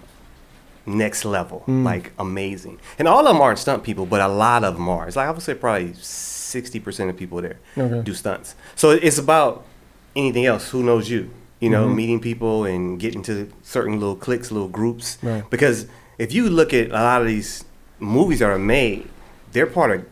[0.87, 2.79] next level, like amazing.
[2.99, 5.07] And all of them aren't stunt people, but a lot of them are.
[5.07, 8.01] It's like I would say probably sixty percent of people there Okay.
[8.03, 8.55] do stunts.
[8.75, 9.65] So it's about
[10.17, 10.71] anything else.
[10.71, 11.31] Who knows you?
[11.61, 11.73] You Mm-hmm.
[11.73, 15.19] know, meeting people and getting to certain little cliques, little groups.
[15.23, 15.43] Right.
[15.51, 17.65] Because if you look at a lot of these
[17.99, 19.09] movies that are made,
[19.53, 20.07] they're part of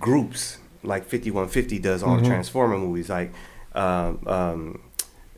[0.00, 0.58] groups.
[0.82, 2.10] Like 5150 does Mm-hmm.
[2.10, 3.08] all the Transformer movies.
[3.10, 3.32] Like,
[3.74, 4.82] um, um,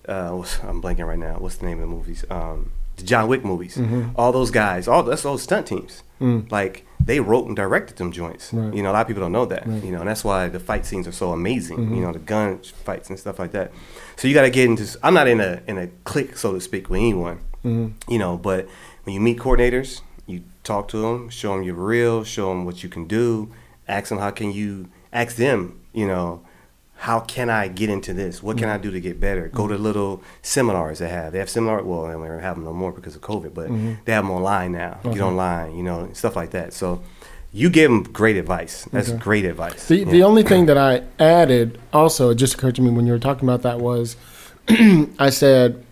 [0.09, 1.37] uh, I'm blanking right now.
[1.39, 2.25] What's the name of the movies?
[2.31, 3.77] Um, the John Wick movies.
[3.77, 4.11] Mm-hmm.
[4.17, 6.03] All those guys, all that's those stunt teams.
[6.51, 8.53] Like they wrote and directed them joints.
[8.53, 8.67] Mm.
[8.67, 8.75] Right.
[8.75, 9.67] You know, a lot of people don't know that.
[9.67, 11.79] You know, and that's why the fight scenes are so amazing.
[11.79, 11.95] Mm-hmm.
[11.95, 13.73] You know, the gun fights and stuff like that.
[14.17, 14.99] So you got to get into.
[15.03, 17.41] I'm not in a in a clique, so to speak, with anyone.
[17.65, 18.13] Mm-hmm.
[18.13, 18.69] You know, but
[19.05, 22.83] when you meet coordinators, you talk to them, show them you're real, show them what
[22.83, 23.51] you can do,
[23.89, 25.81] ask them how can you ask them.
[25.93, 26.43] You know,
[27.01, 28.43] how can I get into this?
[28.43, 28.83] What can I mm-hmm.
[28.83, 29.49] do to get better?
[29.49, 29.83] Go to mm-hmm.
[29.83, 31.33] little seminars they have.
[31.33, 31.83] They have seminar.
[31.83, 33.95] Well, they don't have them no more because of COVID, but mm-hmm.
[34.05, 35.01] they have them online now.
[35.05, 35.29] Get uh-huh.
[35.29, 36.75] online, you know, stuff like that.
[36.75, 37.03] So
[37.55, 38.87] you give them great advice.
[38.93, 39.89] That's great advice.
[39.89, 40.11] The, Yeah.
[40.11, 43.19] the only thing that I added also, it just occurred to me when you were
[43.19, 44.17] talking about that was
[44.69, 45.83] I said,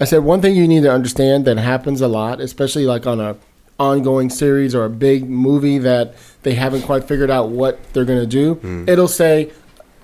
[0.00, 3.20] I said one thing you need to understand that happens a lot, especially like on
[3.20, 3.36] a
[3.78, 8.20] ongoing series or a big movie that they haven't quite figured out what they're going
[8.20, 8.54] to do.
[8.54, 8.88] Hmm.
[8.88, 9.52] It'll say,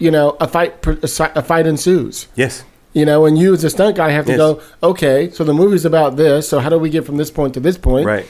[0.00, 2.26] you know, a fight a fight ensues.
[2.34, 2.64] yes.
[2.92, 4.38] You know, and you as a stunt guy have to Yes.
[4.38, 6.48] go, okay, so the movie's about this.
[6.48, 8.04] So how do we get from this point to this point?
[8.04, 8.26] Right.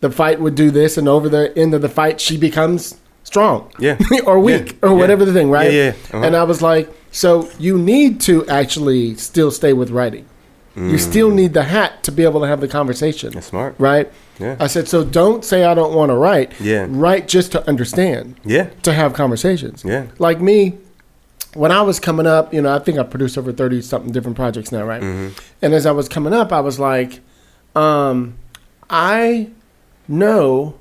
[0.00, 2.94] The fight would do this, and over the end of the fight, she becomes
[3.24, 3.70] strong.
[3.78, 3.98] Yeah.
[4.26, 4.88] or weak, Yeah.
[4.88, 4.94] or Yeah.
[4.94, 5.70] whatever the thing, right?
[5.70, 5.92] Yeah, yeah.
[6.14, 6.24] Uh-huh.
[6.24, 10.24] And I was like, so you need to actually still stay with writing.
[10.76, 13.30] You still need the hat to be able to have the conversation.
[13.30, 13.34] Mm.
[13.34, 13.74] That's smart.
[13.76, 14.10] Right?
[14.38, 14.56] Yeah.
[14.58, 16.52] I said, so don't say I don't want to write.
[16.58, 16.86] Yeah.
[16.88, 18.68] Write just to understand Yeah.
[18.84, 19.82] to have conversations.
[19.84, 20.04] Yeah.
[20.18, 20.78] Like me,
[21.54, 24.36] when I was coming up, you know, I think I produced over 30 something different
[24.36, 25.02] projects now, right?
[25.02, 25.38] Mm-hmm.
[25.62, 27.20] And as I was coming up, I was like,
[27.74, 28.36] um,
[28.88, 29.50] I
[30.08, 30.74] know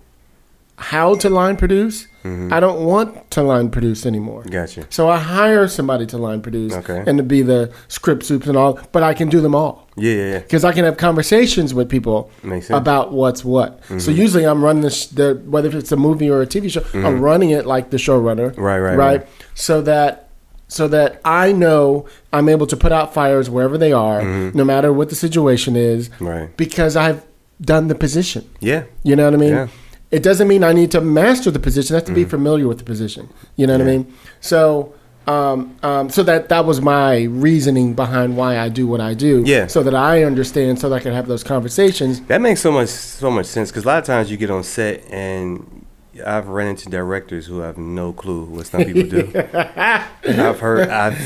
[0.78, 2.08] how to line produce.
[2.24, 2.54] Mm-hmm.
[2.54, 4.44] I don't want to line produce anymore.
[4.44, 4.86] Gotcha.
[4.90, 7.04] So I hire somebody to line produce Okay.
[7.06, 10.14] and to be the script soups and all, but I can do them all Yeah,
[10.14, 10.40] yeah, yeah.
[10.40, 12.30] because I can have conversations with people.
[12.44, 12.74] Mm-hmm.
[12.74, 13.82] about what's what.
[14.00, 16.84] So usually I'm running the, sh- the whether it's a movie or a TV show,
[16.94, 18.56] I'm running it like the showrunner.
[18.58, 19.28] Right, right, right, right.
[19.56, 20.29] So that
[20.70, 24.94] so that I know I'm able to put out fires wherever they are, no matter
[24.94, 26.08] what the situation is.
[26.10, 26.28] Mm-hmm.
[26.28, 26.58] Right.
[26.58, 27.26] Because I've
[27.60, 28.50] done the position.
[28.62, 28.84] Yeah.
[29.04, 29.50] You know what I mean?
[29.50, 29.68] Yeah.
[30.12, 31.96] It doesn't mean I need to master the position.
[31.96, 33.30] I have to be familiar with the position.
[33.58, 33.88] You know what I Mm.
[34.06, 34.14] Mean?
[34.42, 34.94] So,
[35.28, 39.44] um, um, so that that was my reasoning behind why I do what I do.
[39.46, 39.68] Yeah.
[39.68, 42.22] So that I understand, so that I can have those conversations.
[42.22, 44.64] That makes so much so much sense because a lot of times you get on
[44.64, 45.86] set and
[46.26, 49.32] I've run into directors who have no clue what some people do.
[49.36, 51.20] and I've heard I've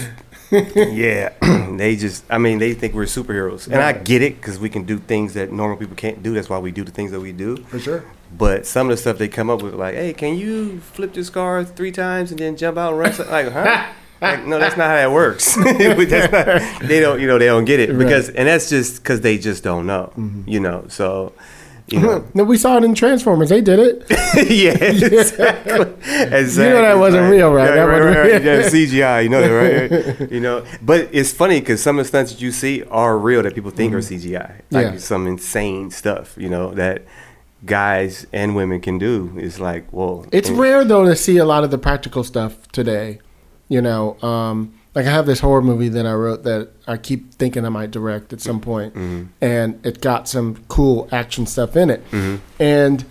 [0.52, 1.34] yeah
[1.78, 4.84] they just I mean they think we're superheroes and I get it because we can
[4.84, 6.34] do things that normal people can't do.
[6.34, 7.58] That's why we do the things that we do.
[7.58, 8.04] For sure.
[8.38, 11.30] But some of the stuff they come up with, like, hey, can you flip this
[11.30, 13.30] car three times and then jump out and run?
[13.30, 13.94] Like, huh?
[14.22, 15.58] Like, no, that's not how that works.
[15.58, 15.78] Not,
[16.88, 18.00] they don't, you know, they don't get it Right.
[18.00, 20.48] because, and that's just because they just don't know, mm-hmm.
[20.48, 20.86] you know.
[20.88, 21.34] So,
[21.88, 23.50] you know, No, we saw it in Transformers.
[23.50, 24.06] They did it.
[24.50, 25.82] yeah, exactly.
[26.06, 26.64] exactly.
[26.66, 27.66] You know that wasn't real, right?
[27.70, 28.42] Yeah, That right, wasn't right, right.
[28.44, 28.62] real.
[28.62, 29.24] Yeah, CGI.
[29.24, 30.32] You know that, right?
[30.32, 33.44] you know, but it's funny because some of the stunts that you see are real
[33.44, 34.94] that people think are CGI, like Mm-hmm.
[34.94, 34.98] Yeah.
[35.00, 36.36] some insane stuff.
[36.38, 37.04] You know that
[37.66, 39.34] guys and women can do.
[39.38, 40.26] is like, whoa.
[40.32, 43.20] It's rare though to see a lot of the practical stuff today.
[43.70, 47.34] You know, um, like I have this horror movie that I wrote that I keep
[47.34, 49.26] thinking I might direct at some point, mm-hmm.
[49.42, 52.38] and it got some cool action stuff in it, mm-hmm.
[52.60, 53.06] and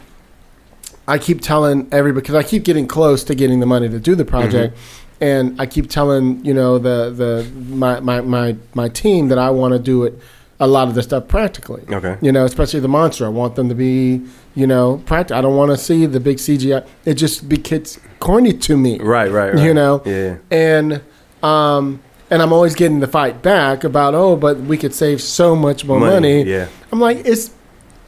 [1.08, 4.14] I keep telling everybody because I keep getting close to getting the money to do
[4.14, 4.74] the project.
[4.74, 4.98] Mm-hmm.
[5.20, 9.50] And I keep telling you know the the my my my, my team that I
[9.50, 10.18] want to do it
[10.58, 11.82] a lot of the stuff practically.
[11.90, 12.16] Okay.
[12.22, 13.26] You know, especially the monster.
[13.26, 14.22] I want them to be,
[14.54, 15.38] you know, practical.
[15.38, 16.86] I don't want to see the big CGI.
[17.04, 18.98] It just be gets corny to me.
[19.00, 19.64] Right, right, right.
[19.64, 20.02] You know.
[20.06, 20.36] Yeah.
[20.52, 21.02] And
[21.42, 25.54] um and I'm always getting the fight back about oh, but we could save so
[25.54, 26.38] much more money.
[26.38, 26.68] Money, yeah.
[26.90, 27.50] I'm like it's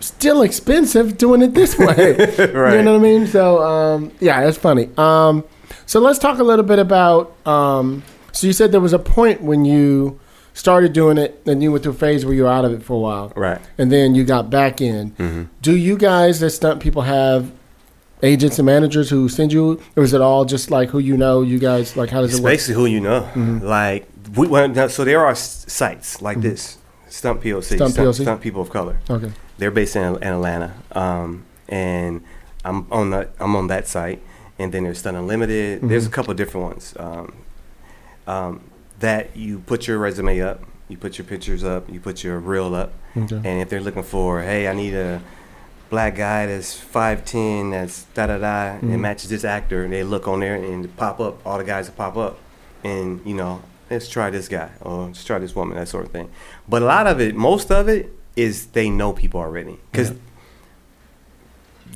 [0.00, 2.16] still expensive doing it this way.
[2.52, 2.76] Right.
[2.76, 3.26] You know what I mean?
[3.26, 4.88] So um yeah, it's funny.
[4.96, 5.44] Um
[5.86, 9.42] so let's talk a little bit about um so you said there was a point
[9.42, 10.18] when you
[10.54, 12.82] started doing it and you went through a phase where you were out of it
[12.82, 13.60] for a while Right.
[13.76, 15.48] and then you got back in.
[15.62, 17.50] Do you guys, as stunt people, have
[18.24, 21.42] agents and managers who send you, or is it all just like who you know?
[21.42, 22.52] You guys like how does It's it work?
[22.52, 23.20] basically who you know.
[23.34, 23.58] Mm-hmm.
[23.66, 28.22] Like, we, now, so there are sites like this, Stunt POC, Stunt Stunt, POC.
[28.22, 28.98] Stunt People of Color.
[29.08, 32.22] Okay, They're based in, in Atlanta, um, and
[32.64, 33.30] I'm on that.
[33.38, 34.20] I'm on that site,
[34.58, 35.78] and then there's Stunt Unlimited.
[35.78, 35.88] Mm-hmm.
[35.88, 37.34] There's a couple of different ones um,
[38.26, 38.60] um,
[39.00, 42.74] that you put your resume up, you put your pictures up, you put your reel
[42.74, 43.36] up, Okay.
[43.36, 45.20] and if they're looking for, hey, I need a
[45.94, 48.90] black guy that's five ten, that's da da da, Mm-hmm.
[48.92, 51.86] and matches this actor, and they look on there and pop up all the guys
[51.86, 52.34] that pop up,
[52.82, 56.10] and you know, let's try this guy or let's try this woman, that sort of
[56.10, 56.28] thing.
[56.68, 60.16] But a lot of it, most of it, is they know people already because Yeah.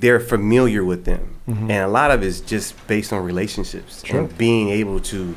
[0.01, 1.63] they're familiar with them, Mhm.
[1.63, 4.21] and a lot of it's just based on relationships Sure.
[4.21, 5.35] and being able to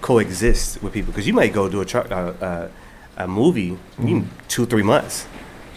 [0.00, 1.10] coexist with people.
[1.12, 2.68] Because you might go do a, tr- uh, uh,
[3.16, 4.20] a movie Mm-hmm.
[4.46, 5.26] two three months.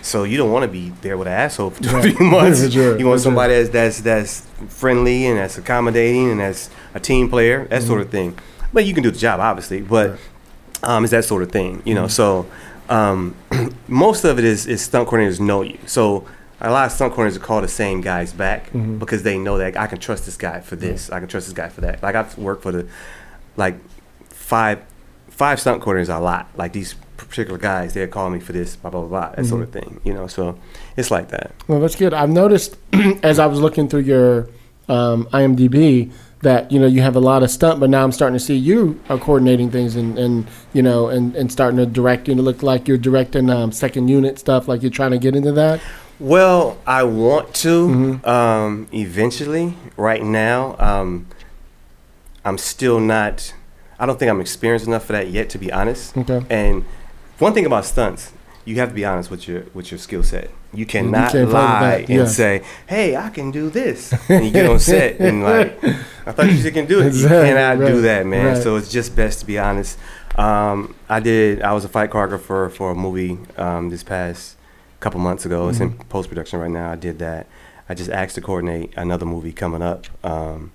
[0.07, 2.15] So you don't want to be there with an asshole for two Right.
[2.15, 2.73] three months.
[2.73, 7.65] You want somebody that's, that's that's friendly and that's accommodating and that's a team player,
[7.65, 8.37] that sort of thing.
[8.73, 9.81] But you can do the job, obviously.
[9.81, 10.19] But Right.
[10.83, 12.07] um, it's that sort of thing, you know.
[12.07, 12.45] So
[12.89, 13.35] um,
[13.87, 15.77] most of it is, is stunt coordinators know you.
[15.87, 16.25] So
[16.61, 18.99] a lot of stunt coordinators call the same guys back Mhm.
[18.99, 21.11] because they know that I can trust this guy for this.
[21.11, 22.01] I can trust this guy for that.
[22.01, 22.87] Like I've worked for the
[23.57, 23.75] like
[24.29, 24.79] five
[25.29, 26.47] five stunt coordinators a lot.
[26.55, 29.61] Like these particular guys, they're calling me for this, blah blah blah, blah that sort
[29.63, 29.99] of thing.
[30.03, 30.57] You know, so
[30.95, 31.51] it's like that.
[31.67, 32.13] well that's good.
[32.13, 32.77] I've noticed
[33.23, 34.49] as I was looking through your
[34.89, 36.11] um, IMDb
[36.43, 38.55] that you know you have a lot of stunt, but now I'm starting to see
[38.55, 42.27] you are coordinating things and, and you know and, and starting to direct.
[42.27, 44.67] You know, look like you're directing um, second unit stuff.
[44.67, 45.81] Like you're trying to get into that.
[46.19, 48.27] Well, I want to Mhm.
[48.27, 49.75] um, eventually.
[49.97, 51.27] Right now, um,
[52.45, 53.53] I'm still not.
[53.99, 56.15] I don't think I'm experienced enough for that yet, to be honest.
[56.17, 56.43] Okay.
[56.49, 56.85] And
[57.39, 58.31] one thing about stunts,
[58.65, 60.49] you have to be honest with your with your skill set.
[60.73, 64.69] You cannot with lie that, and say, "Hey, I can do this," and you get
[64.69, 65.81] on set and like,
[66.25, 68.45] "I thought you said you can do it." Exactly, You cannot do that, man.
[68.53, 68.57] right.
[68.63, 69.97] So it's just best to be honest.
[70.37, 71.61] Um, I did.
[71.61, 74.57] I was a fight choreographer for a movie um, this past
[74.99, 75.69] couple months ago.
[75.69, 76.09] It's in Mm-hmm.
[76.09, 76.91] post production right now.
[76.91, 77.47] I did that.
[77.89, 80.71] I just asked to coordinate another movie coming up um,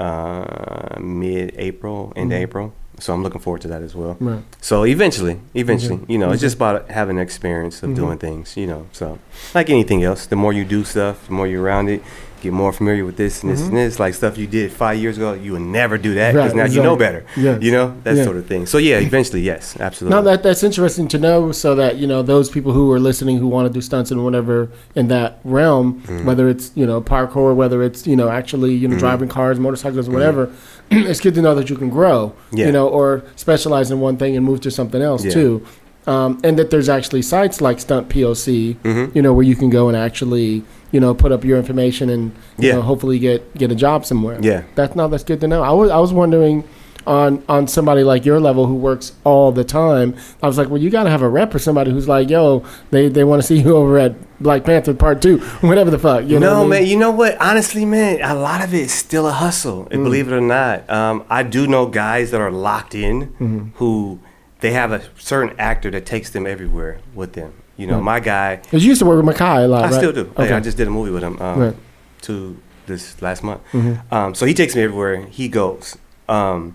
[0.00, 2.40] uh, mid April, end Mhm.
[2.42, 2.74] April.
[3.00, 4.16] So I'm looking forward to that as well.
[4.20, 4.42] Right.
[4.60, 6.12] So eventually, eventually, Okay.
[6.12, 7.96] you know, it's just about having experience of Mhm.
[7.96, 8.86] doing things, you know.
[8.92, 9.18] So,
[9.54, 12.02] like anything else, the more you do stuff, the more you're around it,
[12.40, 13.68] get more familiar with this and this Mhm.
[13.68, 14.00] and this.
[14.00, 16.72] Like stuff you did five years ago, you would never do that because Right, now
[16.74, 17.18] you know better.
[17.18, 17.44] exactly.
[17.44, 17.62] Yes.
[17.62, 18.24] You know that Yeah.
[18.24, 18.66] sort of thing.
[18.66, 20.16] So yeah, eventually, yes, absolutely.
[20.16, 23.38] No, that that's interesting to know, so that you know those people who are listening
[23.38, 26.26] who want to do stunts and whatever in that realm, Mm-hmm.
[26.26, 30.08] whether it's you know parkour, whether it's you know actually you know driving cars, motorcycles,
[30.08, 30.48] whatever.
[30.90, 32.56] it's good to know that you can grow, Mm-hmm.
[32.58, 32.66] Yeah.
[32.66, 35.30] you know, or specialize in one thing and move to something else Yeah.
[35.32, 35.62] too.
[36.06, 39.04] um, and that there's actually sites like Stunt POC, Mm-hmm.
[39.16, 42.32] you know, where you can go and actually, you know, put up your information and
[42.58, 42.74] you Yeah.
[42.76, 44.38] know, hopefully get get a job somewhere.
[44.40, 44.62] Yeah.
[44.74, 45.62] that's no, that's good to know.
[45.62, 46.64] I was I was wondering.
[47.06, 50.76] On, on somebody like your level who works all the time, I was like, well,
[50.76, 53.46] you got to have a rep or somebody who's like, yo, they, they want to
[53.48, 56.26] see you over at Black Panther Part Two, whatever the fuck.
[56.26, 56.68] You know no, I mean?
[56.68, 56.86] man.
[56.86, 57.40] You know what?
[57.40, 59.86] Honestly, man, a lot of it is still a hustle.
[59.86, 59.92] Mm.
[59.92, 63.58] And believe it or not, um, I do know guys that are locked in Mm-hmm.
[63.76, 64.20] who
[64.60, 67.54] they have a certain actor that takes them everywhere with them.
[67.80, 69.94] You know, my guy, Because you used to work with Makai a lot, I right?
[69.94, 70.24] still do.
[70.36, 70.52] Like, Okay.
[70.52, 71.76] I just did a movie with him um, Right.
[72.22, 73.62] to this last month.
[73.72, 74.12] Mhm.
[74.12, 75.96] Um, so he takes me everywhere he goes.
[76.28, 76.74] Um,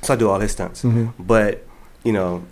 [0.00, 0.82] so I do all his stunts.
[0.82, 1.12] Mhm.
[1.18, 1.64] But
[2.04, 2.42] you know,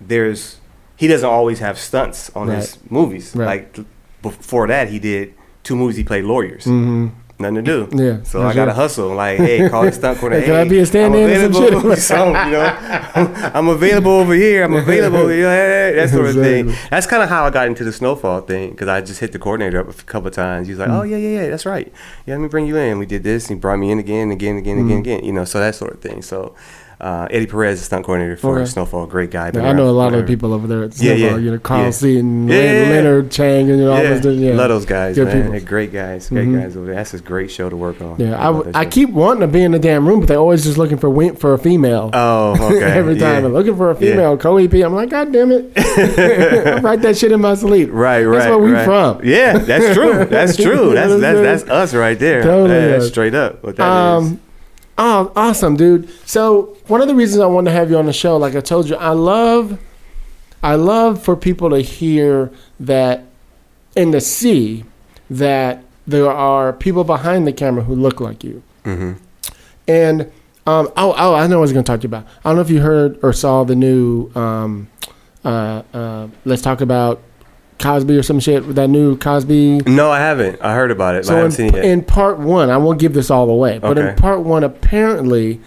[0.00, 0.56] there's
[0.96, 3.32] he doesn't always have stunts on his movies.
[3.36, 3.46] Right.
[3.46, 3.78] Like
[4.22, 5.96] before that, he did two movies.
[5.96, 6.64] He played lawyers.
[6.64, 7.10] Mhm.
[7.40, 7.88] Nothing to do.
[7.92, 9.14] Yeah, So I got to hustle.
[9.14, 10.46] Like, hey, call the stunt coordinator.
[10.46, 11.90] Hey, can I be a stand-in or some available.
[11.94, 11.98] shit?
[12.10, 12.78] Some, you know,
[13.14, 14.64] I'm, I'm available over here.
[14.64, 15.32] I'm available.
[15.32, 16.72] You know, hey, that sort of thing.
[16.90, 19.38] That's kind of how I got into the snowfall thing because I just hit the
[19.38, 20.66] coordinator up a couple of times.
[20.68, 20.98] He was like, Mm.
[21.00, 21.90] "Oh yeah, yeah, yeah, that's right.
[22.26, 23.48] Yeah, let me bring you in." We did this.
[23.48, 24.84] He brought me in again, again, again, Mm.
[24.86, 25.24] again, again.
[25.24, 26.20] You know, so that sort of thing.
[26.22, 26.54] So
[27.00, 28.66] uh, Eddie Perez is stunt coordinator for Okay.
[28.66, 29.06] Snowfall.
[29.06, 29.50] Great guy.
[29.54, 30.26] Yeah, I know a lot of forever.
[30.26, 31.90] the people over there at Yeah, Snowfall, yeah, you know, Carl yeah.
[31.90, 32.90] Seaton, Yeah, Leonard, yeah, yeah.
[32.94, 34.36] Leonard Chang, and you know, all Yeah, those.
[34.38, 35.52] Yeah, love those guys, Good man.
[35.52, 35.66] people.
[35.66, 36.60] Great guys, great Mhm.
[36.62, 36.94] guys over there.
[36.96, 38.16] That's a great show to work on.
[38.18, 40.98] Yeah, I, keep wanting to be in the damn room, but they're always just looking
[40.98, 42.10] for win- for a female.
[42.12, 42.82] Oh, okay.
[43.00, 43.46] Every time yeah.
[43.46, 44.00] I'm looking for a Yeah.
[44.10, 45.72] female co-EP, I'm like, God damn it!
[45.76, 47.88] I write that shit in my sleep.
[47.92, 48.38] Right, right.
[48.38, 48.84] That's where we right.
[48.84, 49.20] from.
[49.24, 50.24] Yeah, that's true.
[50.26, 50.92] That's true.
[50.92, 52.42] That's that's that's us right there.
[52.42, 53.62] Totally Yeah, that's straight up.
[53.64, 54.32] What that is.
[55.02, 56.10] Oh, awesome, dude.
[56.28, 58.60] So one of the reasons I wanted to have you on the show, like I
[58.60, 59.78] told you, I love,
[60.62, 63.24] I love for people to hear that,
[63.96, 64.84] and to see
[65.30, 68.62] that there are people behind the camera who look like you.
[68.84, 69.16] Mhm.
[69.88, 70.20] And
[70.66, 72.26] um, oh, oh, I know what I was going to talk to you about.
[72.44, 74.30] I don't know if you heard or saw the new.
[74.34, 74.88] Um,
[75.44, 77.22] uh, uh, let's talk about
[77.80, 79.78] Cosby or some shit with that new Cosby.
[79.86, 80.60] No, I haven't.
[80.62, 81.84] I heard about it, but I So haven't in, seen it yet.
[81.84, 85.60] in part one, I won't give this all away, but in part one, apparently,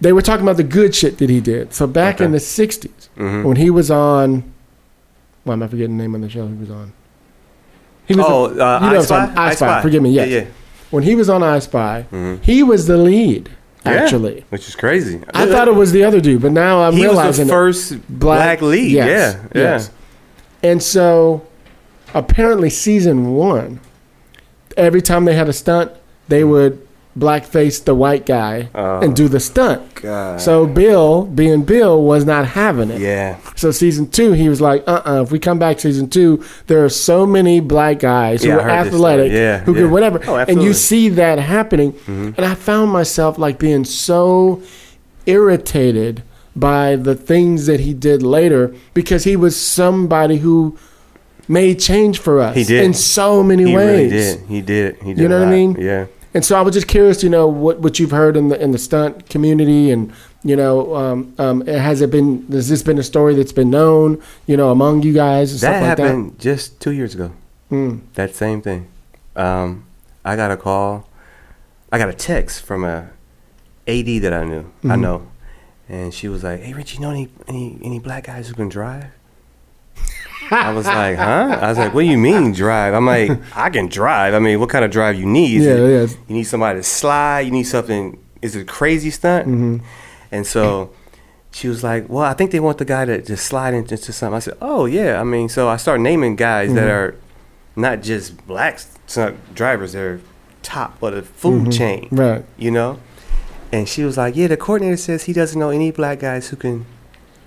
[0.00, 1.72] they were talking about the good shit that he did.
[1.72, 3.44] So back in the '60s, Mhm.
[3.44, 4.44] when he was on,
[5.44, 6.92] why am I forgetting the name of the show he was on?
[8.06, 9.18] He was Oh, a- uh, you know I Spy.
[9.20, 9.82] talking- I Spy.
[9.82, 10.10] Forgive me.
[10.10, 10.28] Yes.
[10.28, 10.44] Yeah, yeah.
[10.90, 12.38] when he was on I Spy, Mhm.
[12.42, 13.48] he was the lead.
[13.84, 15.20] Yeah, Actually, which is crazy.
[15.32, 17.94] I thought it was the other dude, but now I'm he was realizing the first
[18.08, 18.90] black, lead.
[18.90, 19.90] Yes, yeah, yes.
[20.66, 21.42] And so,
[22.14, 23.78] apparently, season one,
[24.76, 25.92] every time they had a stunt,
[26.28, 26.82] they would
[27.18, 29.00] blackface the white guy Oh.
[29.00, 29.80] and do the stunt.
[29.94, 30.38] God.
[30.38, 33.00] So Bill, being Bill, was not having it.
[33.00, 36.44] yeah, So season two, he was like, "Uh, uh If we come back season two,
[36.66, 39.32] there are so many black guys who Yeah, are athletic.
[39.32, 39.80] Yeah, who yeah.
[39.82, 40.48] can whatever, Oh, and.
[40.48, 40.60] Mm-hmm.
[40.60, 44.60] you see that happening." And I found myself like being so
[45.24, 46.22] irritated
[46.56, 50.76] by the things that he did later because he was somebody who
[51.48, 52.82] made change for us He did.
[52.84, 53.86] in so many he ways.
[53.86, 54.40] really did.
[54.48, 54.96] He did.
[55.02, 55.18] He did.
[55.22, 55.76] You know what I mean?
[55.78, 56.06] Yeah.
[56.34, 58.72] And so I was just curious, you know, what, what you've heard in the in
[58.72, 60.12] the stunt community, and
[60.44, 64.20] you know, um, um, has it been has this been a story that's been known,
[64.46, 67.30] you know, among you guys and That stuff like happened just two years ago.
[67.70, 67.74] that?
[67.76, 68.00] Mm.
[68.14, 68.86] That same thing.
[69.34, 69.84] Um,
[70.26, 71.08] I got a call.
[71.90, 73.08] I got a text from a
[73.88, 74.66] AD that I knew.
[74.84, 75.00] I Mhm.
[75.00, 75.22] know,
[75.88, 78.68] and she was like, "Hey, Rich, you know any any any black guys who can
[78.68, 79.06] drive?"
[80.50, 83.70] I was like, "Huh?" I was like, "What do you mean drive?" I'm like, "I
[83.70, 84.34] can drive.
[84.34, 85.62] I mean, what kind of drive you need?
[85.62, 86.16] Yeah, it- yeah.
[86.28, 87.40] You need somebody to slide.
[87.40, 88.18] You need something.
[88.42, 89.80] Is it a crazy stunt?" Mhm.
[90.30, 90.90] And so
[91.52, 94.34] she was like, "Well, I think they want the guy to just slide into something."
[94.36, 96.92] I said, "Oh yeah." I mean, so I start naming guys that Mhm.
[96.92, 97.14] are
[97.74, 100.20] not just black stunt drivers; they're
[100.62, 101.72] top of the food Mhm.
[101.78, 102.44] chain, Right.
[102.58, 102.98] you know.
[103.72, 106.56] And she was like, "Yeah, the coordinator says he doesn't know any black guys who
[106.56, 106.86] can."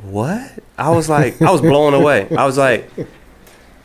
[0.01, 0.51] What?
[0.77, 2.27] I was like, I was blown away.
[2.37, 2.89] I was like,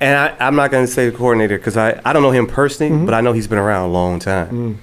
[0.00, 2.92] and I, I'm not gonna say the coordinator because I, I don't know him personally,
[2.92, 3.04] Mhm.
[3.06, 4.50] but I know he's been around a long time.
[4.50, 4.76] Mm.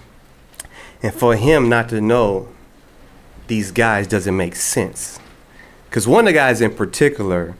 [1.04, 2.48] And for him not to know
[3.48, 5.20] these guys doesn't make sense.
[5.90, 7.56] Because one of the guys in particular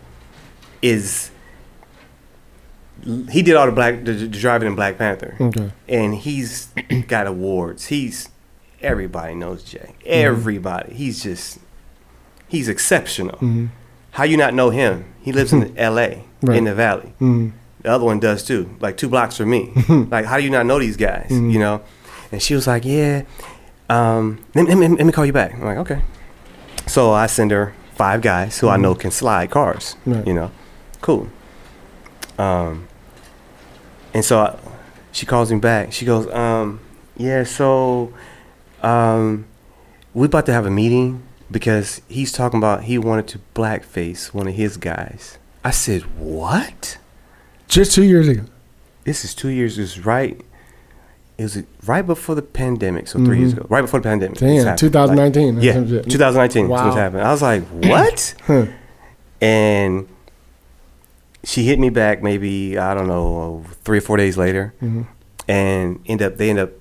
[0.82, 1.32] is
[3.32, 5.72] he did all the black the, the driving in Black Panther, Okay.
[5.90, 6.68] and he's
[7.08, 7.88] got awards.
[7.88, 8.30] He's
[8.82, 9.94] everybody knows Jay.
[10.06, 10.94] Everybody.
[10.94, 11.60] He's just
[12.48, 13.38] he's exceptional.
[13.40, 13.70] Mm.
[14.12, 15.06] How you not know him?
[15.22, 16.26] He lives in L.A.
[16.42, 16.58] Right.
[16.58, 17.14] in the Valley.
[17.22, 17.52] Mm.
[17.82, 19.72] The other one does too, like two blocks from me.
[19.90, 21.28] like, how do you not know these guys?
[21.32, 21.82] You know?
[22.32, 23.24] And she was like, "Yeah,
[23.90, 26.02] um, let, me- let me, let me call you back." I'm like, "Okay."
[26.88, 29.96] So I send her five guys who I know can slide cars.
[30.06, 30.26] Right.
[30.28, 30.52] You know,
[31.02, 31.28] cool.
[32.38, 32.88] Um,
[34.14, 34.58] and so I,
[35.12, 35.92] she calls me back.
[35.92, 36.80] She goes, um,
[37.18, 38.14] "Yeah, so
[38.84, 39.46] um,
[40.14, 44.48] we about to have a meeting because he's talking about he wanted to blackface one
[44.48, 45.38] of his guys.
[45.64, 46.98] I said, "What?"
[47.68, 48.44] Just two years ago.
[49.04, 49.78] This is two years.
[49.78, 50.40] It was right.
[51.38, 53.66] It was right before the pandemic, so 3 years ago.
[53.68, 54.38] Right before the pandemic.
[54.38, 54.64] Mm-hmm.
[54.66, 56.68] Damn, 2019 Like, yeah, 2019.
[56.68, 56.86] Wow.
[56.86, 57.24] What's happening?
[57.26, 58.66] I was like, "What?" Huh.
[59.40, 60.08] and
[61.44, 65.02] she hit me back maybe I don't know three or four days later, Mm-hmm.
[65.48, 66.72] and end up they end up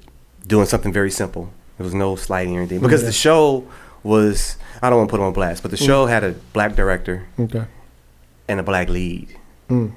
[0.46, 1.50] doing something very simple.
[1.80, 3.64] There was no sliding or anything because the show
[4.02, 7.26] was I don't want to put on blast, but the show had a black director
[7.38, 7.64] Okay.
[8.48, 9.28] and a black lead,
[9.70, 9.92] Mm.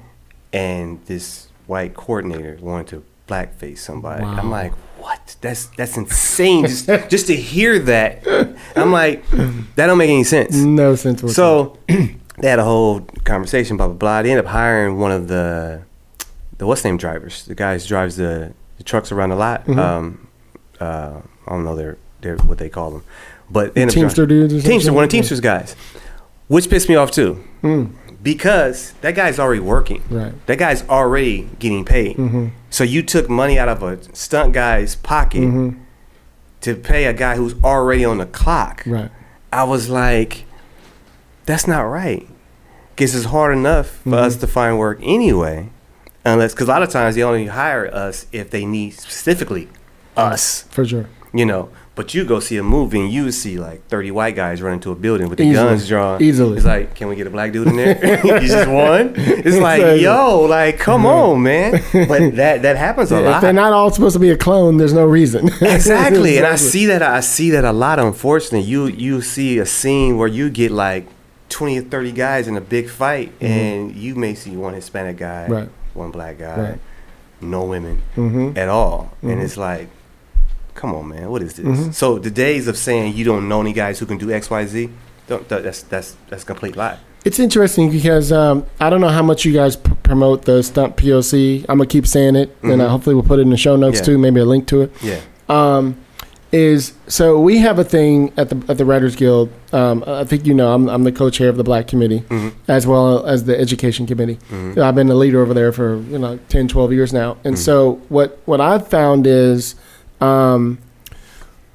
[0.50, 4.22] and this white coordinator wanted to blackface somebody.
[4.22, 4.36] Wow.
[4.38, 5.36] I'm like, what?
[5.42, 6.64] That's that's insane.
[6.64, 8.26] just just to hear that,
[8.76, 9.22] I'm like,
[9.76, 10.54] that don't make any sense.
[10.56, 11.74] No sense whatsoever.
[11.86, 12.06] So
[12.38, 14.22] they had a whole conversation, blah blah blah.
[14.22, 15.82] They end up hiring one of the
[16.56, 19.66] the what's name drivers, the guys who drives the, the trucks around a lot.
[19.66, 19.78] Mhm.
[19.78, 20.28] Um,
[20.80, 23.04] uh, I don't know their their what they call them,
[23.50, 25.76] but they Teamster dudes or Teamster, one of the Teamsters guys,
[26.48, 27.90] which pissed me off too, Mm.
[28.22, 30.02] because that guy's already working.
[30.10, 30.32] Right.
[30.46, 32.16] That guy's already getting paid.
[32.16, 32.48] Mm-hmm.
[32.70, 35.78] So you took money out of a stunt guy's pocket Mm-hmm.
[36.62, 38.82] to pay a guy who's already on the clock.
[38.86, 39.10] Right.
[39.52, 40.44] I was like,
[41.44, 42.26] that's not right.
[42.96, 44.14] Because it's hard enough for Mhm.
[44.14, 45.68] us to find work anyway.
[46.24, 49.68] Unless, because a lot of times they only hire us if they need specifically
[50.16, 51.06] us, For sure.
[51.34, 51.68] You know.
[51.96, 54.90] But you go see a movie and you see like 30 white guys run into
[54.90, 55.68] a building with the Easily.
[55.68, 56.20] guns drawn.
[56.20, 56.56] Easily.
[56.56, 57.94] It's like, can we get a black dude in there?
[58.26, 59.12] you just one?
[59.16, 60.02] It's like, Exactly.
[60.02, 61.80] yo, like, come on, man.
[61.92, 64.36] But that, that happens a Yeah, lot if they're not all supposed to be a
[64.36, 65.48] clone, there's no reason.
[65.60, 69.66] exactly and i see that i see that a lot unfortunately you you see a
[69.66, 71.06] scene where you get like
[71.50, 75.44] 20 or 30 guys in a big fight and you may see one hispanic guy
[75.44, 75.52] Mm-hmm.
[75.52, 75.68] Right.
[75.94, 76.80] one black guy Right.
[77.40, 78.56] no women Mhm.
[78.56, 79.44] at all and Mhm.
[79.44, 79.88] it's like
[80.74, 81.94] come on man what is this Mhm.
[81.94, 84.66] so the days of saying you don't know any guys who can do X, Y,
[84.66, 84.90] Z,
[85.28, 89.22] don't, that's that's that's a complete lie It's interesting because um, I don't know how
[89.22, 91.64] much you guys p- promote the stunt POC.
[91.70, 92.90] I'm gonna keep saying it, and uh, Mhm.
[92.90, 94.04] hopefully we'll put it in the show notes Yeah.
[94.08, 94.18] too.
[94.18, 94.92] Maybe a link to it.
[95.02, 95.96] yeah Um,
[96.52, 99.48] is so we have a thing at the at the Writers Guild.
[99.72, 102.52] Um, I think you know I'm I'm the co-chair of the Black Committee Mhm.
[102.68, 104.38] as well as the Education Committee.
[104.52, 104.78] Mhm.
[104.78, 107.98] I've been the leader over there for you know 10, 12 years now, and so
[108.08, 109.74] what what I've found is.
[110.20, 110.78] Um,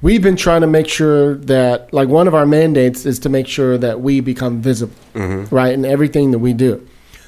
[0.02, 3.46] We've been trying to make sure that, like, one of our mandates is to make
[3.46, 5.48] sure that we become visible Mhm.
[5.52, 6.80] right, in everything that we do.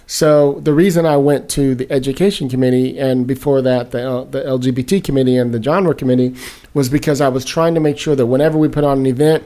[0.06, 4.40] So the reason I went to the education committee and before that the L- the
[4.48, 6.32] LGBT committee and the genre committee
[6.72, 9.44] was because I was trying to make sure that whenever we put on an event,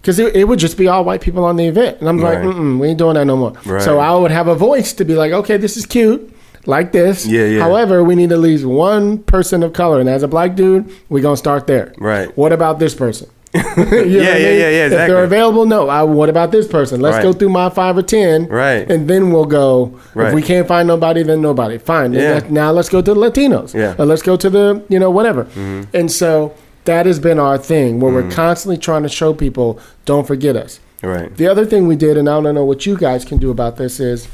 [0.00, 2.36] because it, it would just be all white people on the event, and I'm like,
[2.38, 2.44] Right.
[2.44, 3.54] Mm-mm, we ain't doing that no more.
[3.66, 3.82] Right.
[3.82, 6.32] So I would have a voice to be like, okay, this is cute.
[6.66, 7.26] Like this.
[7.26, 7.60] Yeah, yeah.
[7.60, 10.00] However, we need at least one person of color.
[10.00, 11.92] And as a black dude, we're going to start there.
[11.98, 12.34] Right.
[12.36, 13.28] What about this person?
[13.54, 15.88] You know Yeah, yeah, yeah, yeah, If they're available, no.
[15.88, 17.00] I, what about this person?
[17.00, 17.22] Let's Right.
[17.22, 18.90] go through my five or ten, Right.
[18.90, 19.98] And then we'll go.
[20.14, 20.28] Right.
[20.28, 21.78] If we can't find nobody, then nobody.
[21.78, 22.12] Fine.
[22.14, 22.40] Yeah.
[22.50, 23.72] Now let's go to the Latinos.
[23.74, 23.92] Yeah.
[23.92, 24.02] Mm-hmm.
[24.02, 25.46] Or let's go to the you know whatever.
[25.92, 26.52] And so
[26.84, 30.80] that has been our thing, where we're constantly trying to show people, don't forget us.
[31.02, 33.50] right The other thing we did, and I don't know what you guys can do
[33.50, 34.28] about this, is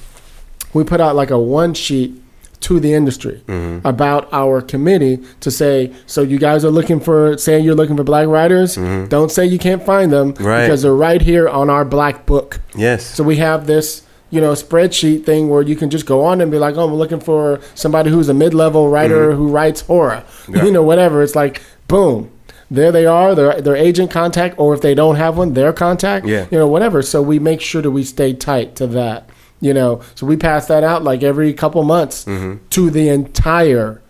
[0.72, 2.19] we put out like a one sheet
[2.61, 3.87] to the industry Mm-hmm.
[3.87, 8.05] about our committee to say, so you guys are looking for, saying you're looking for
[8.05, 10.44] black writers, don't say you can't find them Mm-hmm.
[10.44, 10.62] Right.
[10.66, 12.61] because they're right here on our black book.
[12.75, 16.40] yes So we have this, you know, spreadsheet thing where you can just go on
[16.40, 20.23] and be like, oh, I'm looking for somebody who's a mid-level writer who writes horror,
[20.27, 20.57] Mm-hmm.
[20.57, 20.64] Yeah.
[20.66, 21.23] you know, whatever.
[21.23, 22.31] It's like, boom,
[22.70, 26.25] there they are, their their agent contact, or if they don't have one, their contact,
[26.27, 26.46] Yeah.
[26.53, 27.03] you know, whatever.
[27.03, 29.29] So we make sure that we stay tight to that,
[29.61, 30.01] you know.
[30.14, 34.01] So we pass that out like every couple months to the entire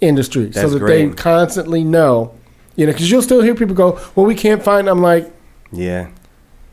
[0.00, 0.68] industry, so Mm-hmm.
[0.70, 2.34] That's that they constantly know,
[2.76, 4.88] you know, because you'll still hear people go, well, we can't find.
[4.88, 5.30] I'm like,
[5.72, 6.08] yeah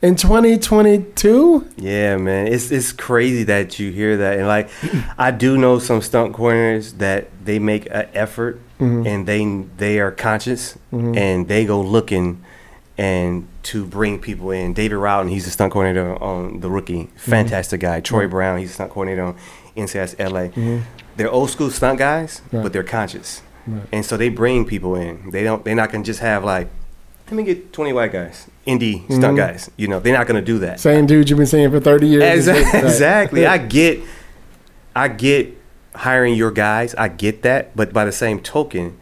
[0.02, 1.67] in 2022.
[1.78, 4.69] Yeah, man, it's it's crazy that you hear that, and like,
[5.17, 9.08] I do know some stunt coordinators that they make an effort, Mm-hmm.
[9.08, 12.43] and they they are conscious, and they go looking,
[12.97, 14.73] and to bring people in.
[14.73, 17.31] David Rowden, he's the stunt coordinator on The Rookie, Mm-hmm.
[17.31, 17.99] fantastic guy.
[18.01, 19.36] Troy Brown, he's a stunt coordinator on
[19.75, 20.81] NCIS LA.
[21.15, 22.55] They're old school stunt guys, Mm-hmm.
[22.57, 22.63] Right.
[22.63, 23.83] but they're conscious, Right.
[23.91, 25.29] and so they bring people in.
[25.31, 25.63] They don't.
[25.65, 26.69] They're not gonna just have like.
[27.27, 29.37] Let me get 20 white guys, indie stunt Mhm.
[29.37, 29.69] guys.
[29.75, 30.79] You know, they're not going to do that.
[30.79, 32.23] Same dude you've been seeing for 30 years.
[32.48, 32.79] Exactly.
[32.79, 33.45] Exactly.
[33.45, 34.00] I get,
[34.95, 35.50] I get
[35.93, 36.95] hiring your guys.
[36.95, 38.95] I get that, but by the same token,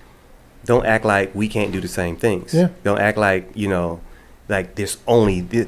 [0.65, 2.53] don't act like we can't do the same things.
[2.53, 2.69] Yeah.
[2.83, 4.01] Don't act like you know,
[4.49, 5.41] like there's only.
[5.41, 5.67] thi-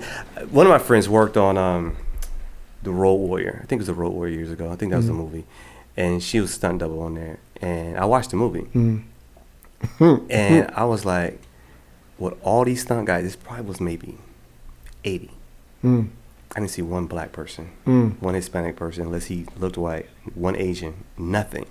[0.52, 1.96] One of my friends worked on um,
[2.84, 3.60] the Road Warrior.
[3.64, 4.72] I think it was the Road Warrior years ago.
[4.72, 5.46] I think that was the movie,
[5.96, 7.40] and she was stunt double on there.
[7.62, 9.04] And I watched the movie, Mm.
[10.30, 11.40] and I was like,
[12.18, 14.18] with all these stunt guys, this probably was maybe
[15.04, 15.32] 80.
[15.84, 16.10] Mm.
[16.56, 18.20] I didn't see one black person, Mm.
[18.22, 21.66] one Hispanic person, unless he looked white, one Asian, nothing.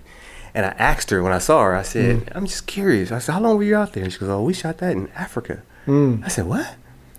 [0.57, 2.33] And I asked her when I saw her, I said, Mm.
[2.35, 3.13] I'm just curious.
[3.13, 4.09] I said, How long were you out there?
[4.09, 5.63] She goes, Oh, we shot that in Africa.
[5.87, 6.25] Mm.
[6.25, 6.67] I said, What?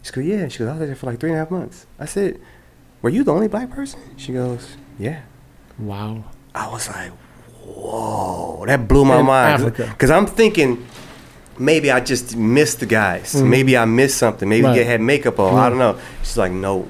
[0.01, 0.47] She goes, Yeah.
[0.47, 1.85] She goes, I was there for like three and a half months.
[1.99, 2.39] I said,
[3.03, 3.99] Were you the only black person?
[4.17, 5.21] She goes, Yeah.
[5.77, 6.23] Wow.
[6.55, 7.11] I was like,
[7.63, 9.75] Whoa, that blew my In mind.
[9.75, 10.87] Because I'm thinking,
[11.59, 13.35] maybe I just missed the guys.
[13.35, 13.47] Mhm.
[13.49, 14.49] Maybe I missed something.
[14.49, 14.75] Maybe Right.
[14.77, 15.53] they had makeup on.
[15.59, 15.97] I don't know.
[16.23, 16.87] She's like, No.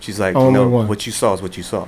[0.00, 0.88] She's like, Only No, one.
[0.88, 1.86] what you saw is what you saw.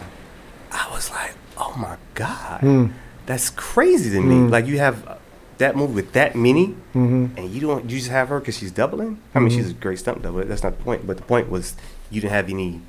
[0.72, 2.60] I was like, Oh my God.
[2.60, 2.92] Mm.
[3.28, 4.34] That's crazy to me.
[4.36, 4.50] Mm.
[4.50, 5.18] Like, you have
[5.58, 8.70] that movie with that many hmm and you don't you just have her because she's
[8.72, 9.18] doubling.
[9.34, 10.42] I mean, she's a great stunt double.
[10.44, 11.06] That's not the point.
[11.06, 11.74] But the point was
[12.10, 12.80] you didn't have any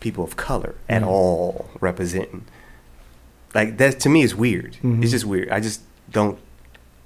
[0.00, 1.06] people of color at Mhm.
[1.08, 2.44] all representing.
[3.54, 4.76] Like that to me is weird.
[4.82, 5.50] It's just weird.
[5.50, 5.80] I just
[6.10, 6.38] don't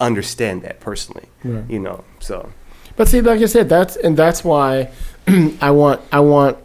[0.01, 1.29] understand that personally.
[1.45, 1.65] Right.
[1.69, 2.05] You know.
[2.21, 2.51] So
[2.97, 4.91] But see, like I said, that's and that's why
[5.61, 6.59] I want I want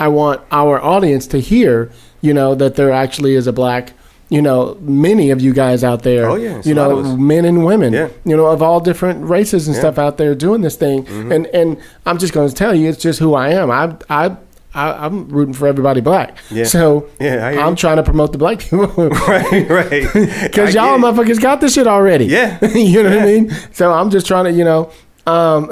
[0.00, 1.90] I want our audience to hear,
[2.20, 3.92] you know, that there actually is a black,
[4.34, 7.92] you know, many of you guys out there, Oh, yeah, you know, men and women,
[7.92, 8.08] Yeah.
[8.24, 9.80] you know, of all different races and Yeah.
[9.82, 11.34] stuff out there doing this thing, Mhm.
[11.34, 11.76] and and
[12.06, 13.70] I'm just going to tell you, it's just who I am.
[13.70, 14.36] I I.
[14.76, 16.64] I, I'm rooting for everybody black, Yeah.
[16.64, 18.88] so Yeah, I, I'm trying to promote the black people.
[19.28, 20.02] right, right.
[20.42, 22.24] Because y'all motherfuckers got this shit already.
[22.24, 22.58] Yeah.
[22.74, 23.52] you know what I mean?
[23.72, 24.90] So I'm just trying to, you know.
[25.28, 25.70] Um,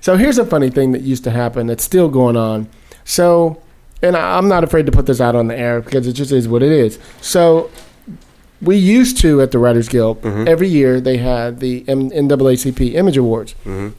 [0.00, 2.66] so here's a funny thing that used to happen that's still going on.
[3.04, 3.58] So,
[4.02, 6.32] and I, I'm not afraid to put this out on the air because it just
[6.32, 6.98] is what it is.
[7.20, 7.70] So,
[8.62, 10.48] we used to at the Writers Guild Mhm.
[10.48, 13.92] every year they had the M- NAACP Image Awards, Mhm.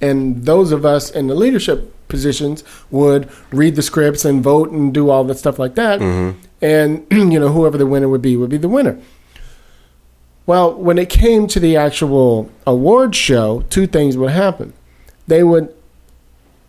[0.00, 4.92] and those of us in the leadership positions would read the scripts and vote and
[4.92, 6.34] do all that stuff like that Mhm.
[6.60, 8.96] and you know whoever the winner would be would be the winner.
[10.46, 14.72] Well, when it came to the actual award show, two things would happen.
[15.26, 15.68] They would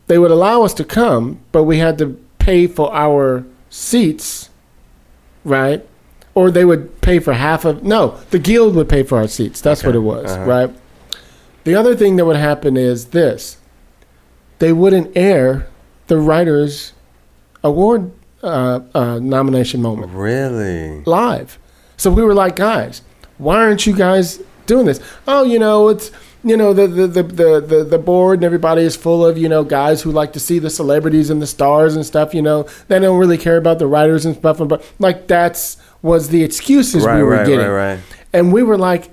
[0.07, 2.17] they would allow us to come, but we had to
[2.49, 4.49] pay for our seats,
[5.43, 5.85] right?
[6.33, 9.61] Or they would pay for half of no, the guild would pay for our seats.
[9.61, 10.45] That's what it was, Uh-huh.
[10.45, 10.71] right?
[11.63, 13.57] The other thing that would happen is this.
[14.57, 15.67] They wouldn't air
[16.07, 16.93] the writers
[17.63, 21.03] award uh, uh, nomination moment Really?
[21.05, 21.59] live.
[21.97, 23.03] So we were like, guys,
[23.37, 24.99] why aren't you guys doing this?
[25.27, 26.09] Oh, you know, it's
[26.43, 29.63] you know the the, the, the, the board and everybody is full of you know
[29.63, 32.33] guys who like to see the celebrities and the stars and stuff.
[32.33, 34.59] You know, they don't really care about the writers and stuff.
[34.59, 37.99] But like that's was the excuses Right, we were right, getting, right, right.
[38.33, 39.11] and we were like.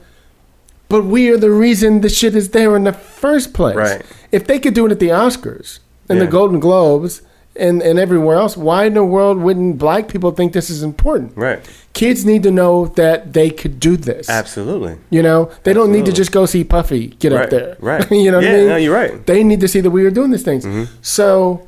[0.88, 3.74] But we are the reason the shit is there in the first place.
[3.74, 4.02] Right.
[4.30, 7.22] If they could do it at the Oscars and the Golden Globes
[7.58, 11.32] and, and everywhere else, why in the world wouldn't black people think this is important?
[11.36, 11.60] Right.
[11.94, 14.28] kids need to know that they could do this.
[14.28, 14.96] Absolutely.
[15.10, 17.44] You know, they don't need to just go see Puffy get right.
[17.44, 17.76] up there.
[17.80, 18.10] Right.
[18.10, 18.68] you know what yeah, I mean?
[18.68, 19.26] No, you're right.
[19.26, 20.64] They need to see that we are doing these things.
[20.66, 20.88] Mhm.
[21.00, 21.66] So,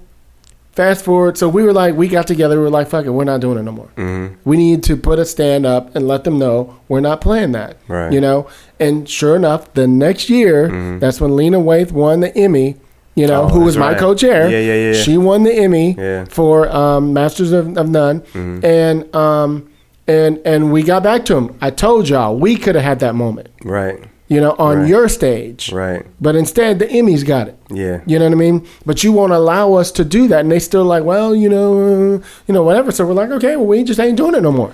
[0.73, 1.37] fast forward.
[1.39, 2.57] So we were like, we got together.
[2.59, 3.89] We were like, fuck it, we're not doing it no more.
[3.97, 4.35] Mhm.
[4.45, 7.79] We need to put a stand up and let them know we're not playing that.
[7.89, 8.13] Right.
[8.13, 8.47] You know,
[8.79, 11.01] and sure enough, the next year, Mhm.
[11.01, 12.77] that's when Lena Waithe won the Emmy.
[13.19, 13.99] You know, Oh, who was my right.
[13.99, 14.49] co-chair?
[14.49, 15.03] Yeah, yeah, yeah.
[15.03, 16.25] She won the Emmy Yeah.
[16.31, 18.63] for um, Masters of, of None, Mhm.
[18.65, 19.69] and um,
[20.07, 21.47] and and we got back to him.
[21.61, 23.99] I told y'all we could have had that moment, Right.
[24.29, 24.89] you know, on Right.
[24.89, 26.07] your stage, Right.
[26.21, 27.57] but instead the Emmys got it.
[27.71, 27.99] Yeah.
[28.07, 28.63] You know what I mean?
[28.87, 31.73] But you won't allow us to do that, and they still like, well, you know,
[31.79, 32.93] uh, you know, whatever.
[32.93, 34.71] So we're like, okay, well, we just ain't doing it no more.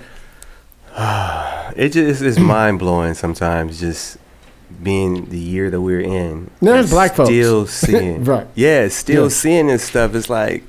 [1.75, 3.79] It just is mind blowing sometimes.
[3.81, 4.17] Just
[4.83, 6.49] being the year that we're in.
[6.61, 7.29] There's black folks.
[7.29, 8.23] still seeing.
[8.23, 8.47] Right.
[8.55, 9.29] Yeah, still Yeah.
[9.29, 10.13] seeing this stuff.
[10.15, 10.63] It's like,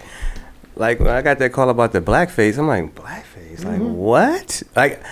[0.76, 2.58] like when I got that call about the blackface.
[2.58, 3.64] I'm like, blackface?
[3.64, 3.94] Like Mm-hmm.
[3.94, 4.62] what?
[4.74, 5.02] Like,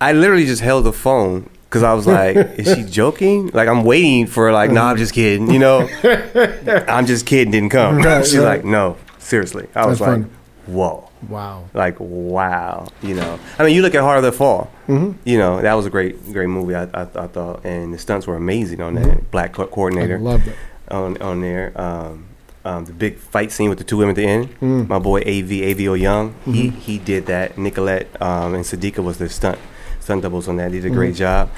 [0.00, 1.48] I literally just held the phone.
[1.70, 3.46] Cause I was like, is she joking?
[3.54, 5.50] Like I'm waiting for like, no, I'm just kidding.
[5.50, 5.88] You know,
[6.86, 7.50] I'm just kidding.
[7.50, 7.96] Didn't come.
[7.96, 8.56] Right, She's right.
[8.56, 9.68] like, no, seriously.
[9.74, 10.32] I was That's like, funny.
[10.66, 11.64] whoa Wow.
[11.74, 15.14] like wow you know i mean you look at Harder They Fall Mhm.
[15.24, 18.26] you know that was a great great movie i, I, I thought and the stunts
[18.26, 20.56] were amazing on that black co- I coordinator loved it.
[20.88, 22.26] on on there um,
[22.64, 24.88] um, the big fight scene with the two women at the end Mm.
[24.88, 26.72] my boy av avo young he Mhm.
[26.86, 29.58] he did that nicolette um, and Sadiqa was the stunt
[30.00, 30.96] stunt doubles on that he did a Mm-hmm.
[30.98, 31.48] great job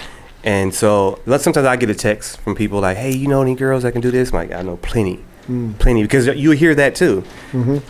[0.44, 3.82] and so sometimes i get a text from people like hey you know any girls
[3.84, 5.78] that can do this I'm like i know plenty Mm.
[5.78, 7.82] plenty because you hear that too Mhm.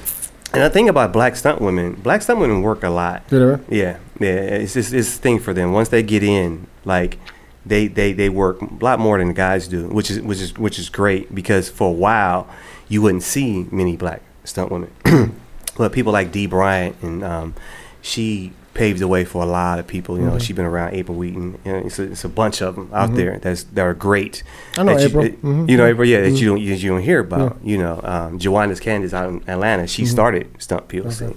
[0.55, 3.29] And the thing about black stunt women, black stunt women work a lot.
[3.55, 3.61] It?
[3.69, 5.73] Yeah, yeah, it's just it's a thing for them.
[5.73, 7.19] Once they get in, like
[7.67, 10.57] they they they work a lot more than the guys do, which is which is
[10.57, 12.49] which is great because for a while
[12.89, 14.91] you wouldn't see many black stunt women,
[15.77, 17.55] but people like Dee Bryant and um,
[18.03, 20.19] she paved the way for a lot of people.
[20.19, 21.59] You know, she's been around April Wheaton.
[21.65, 24.43] You know, it's a, it's a bunch of them out there that's that are great.
[24.77, 25.23] I know you- April.
[25.23, 25.69] that- Mhm.
[25.71, 27.57] You know April, yeah, that you don't you don't hear about.
[27.63, 29.87] You know, um, Jwaundace Candece out in Atlanta.
[29.87, 31.23] She started Stunt POC.
[31.23, 31.37] Okay.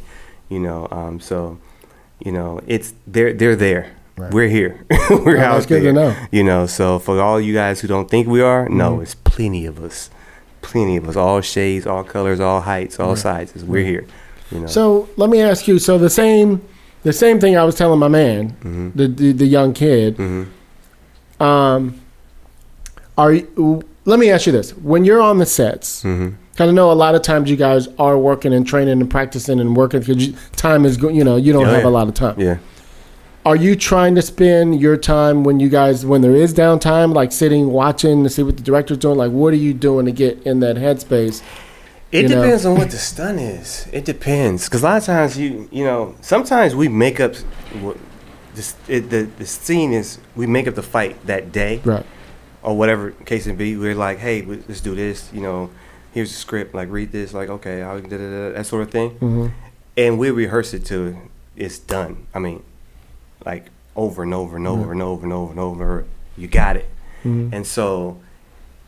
[0.49, 1.57] You know, um, so
[2.19, 3.91] you know it's they're they're there.
[4.17, 4.33] Right.
[4.33, 4.83] We're here.
[5.11, 5.93] We're Well, out that's good to there.
[5.93, 6.15] know.
[6.31, 9.01] You know, so for all you guys who don't think we are, no, Mm-hmm.
[9.03, 10.09] it's plenty of us.
[10.61, 13.63] Plenty of us, all shades, all colors, all heights, all sizes.
[13.63, 14.05] We're here.
[14.51, 14.67] You know.
[14.67, 15.77] So let me ask you.
[15.77, 16.61] So the same,
[17.07, 18.89] the same thing I was telling my man, Mm-hmm.
[18.99, 20.19] the, the the young kid.
[21.39, 21.99] Um,
[23.17, 26.35] are you, let me ask you this: When you're on the sets, Mm-hmm.
[26.59, 29.75] I know a lot of times you guys are working and training and practicing and
[29.77, 31.87] working because time is go- you know you don't Oh, have yeah.
[31.89, 32.39] a lot of time.
[32.39, 32.57] yeah.
[33.45, 37.31] Are you trying to spend your time when you guys when there is downtime, like
[37.31, 39.17] sitting watching to see what the director's doing?
[39.17, 41.41] Like, what are you doing to get in that headspace?
[42.11, 42.41] It you know?
[42.41, 43.87] depends on what the stunt is.
[43.91, 47.35] It depends because a lot of times you you know sometimes we make up
[47.81, 47.97] what
[48.55, 52.05] this it, the the scene is we make up the fight that day Right.
[52.63, 53.75] or whatever case it be.
[53.75, 55.29] We're like, hey, let's do this.
[55.33, 55.69] You know,
[56.13, 56.73] here's the script.
[56.73, 57.33] Like read this.
[57.33, 59.09] Like okay, how da, da, da, that sort of thing.
[59.19, 59.47] hmm
[59.97, 61.13] And we rehearse it till
[61.57, 62.25] it's done.
[62.33, 62.63] I mean,
[63.45, 66.05] like over and over and over and over and over and over.
[66.37, 66.87] You got it.
[67.25, 67.51] Mhm.
[67.51, 68.17] And so,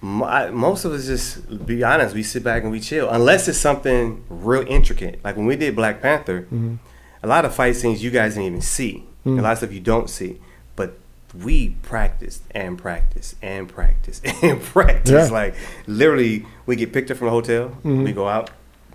[0.01, 2.15] my, most of us just be honest.
[2.15, 5.19] We sit back and we chill, unless it's something real intricate.
[5.23, 6.75] Like when we did Black Panther, Mm-hmm.
[7.23, 9.03] a lot of fight scenes you guys didn't even see.
[9.25, 10.39] A lot of stuff you don't see,
[10.75, 10.97] but
[11.43, 15.29] we practiced and practiced and practiced and practiced.
[15.29, 15.37] Yeah.
[15.37, 17.77] Like literally, we get picked up from the hotel.
[17.83, 18.05] Mhm.
[18.05, 18.49] We go out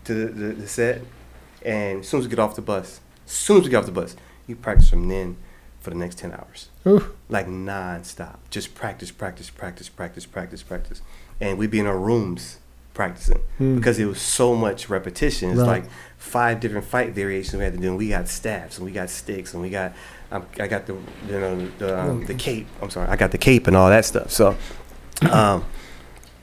[0.05, 1.03] to the, the, the set,
[1.63, 3.87] and as soon as we get off the bus, as soon as we get off
[3.87, 5.37] the bus, you practice from then
[5.81, 7.07] for the next ten hours Ooh.
[7.29, 8.39] like non-stop.
[8.51, 11.01] Just practice practice practice practice practice practice.
[11.41, 12.59] And we'd be in our rooms
[12.93, 13.77] practicing Mm.
[13.77, 15.51] because it was so much repetition.
[15.51, 15.83] It's Right.
[15.83, 15.85] like
[16.19, 19.11] five different fight variations we had to do and we got staffs and we got
[19.11, 19.93] sticks and we got
[20.31, 22.67] um, i got the you know the, um, the cape.
[22.81, 24.31] I'm sorry i got the cape and all that stuff.
[24.31, 24.57] So
[25.31, 25.65] um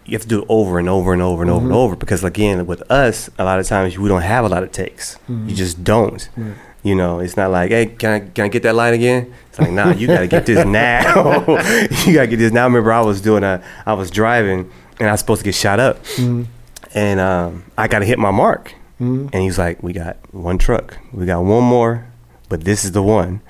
[0.05, 2.23] you have to do it over and over and over and over and over because
[2.23, 5.17] again with us a lot of times we don't have a lot of takes.
[5.29, 6.27] You just don't.
[6.35, 6.53] Right.
[6.83, 9.33] You know, it's not like, hey, can I can I get that line again?
[9.49, 11.39] It's like, nah, you gotta get this now.
[12.05, 12.63] you gotta get this now.
[12.63, 15.55] I remember I was doing a, I was driving and I was supposed to get
[15.55, 16.45] shot up, Mhm.
[16.93, 18.73] and um, I gotta hit my mark.
[18.99, 19.29] Mhm.
[19.33, 22.05] And he's like, we got one truck, we got one more,
[22.49, 23.41] but this is the one.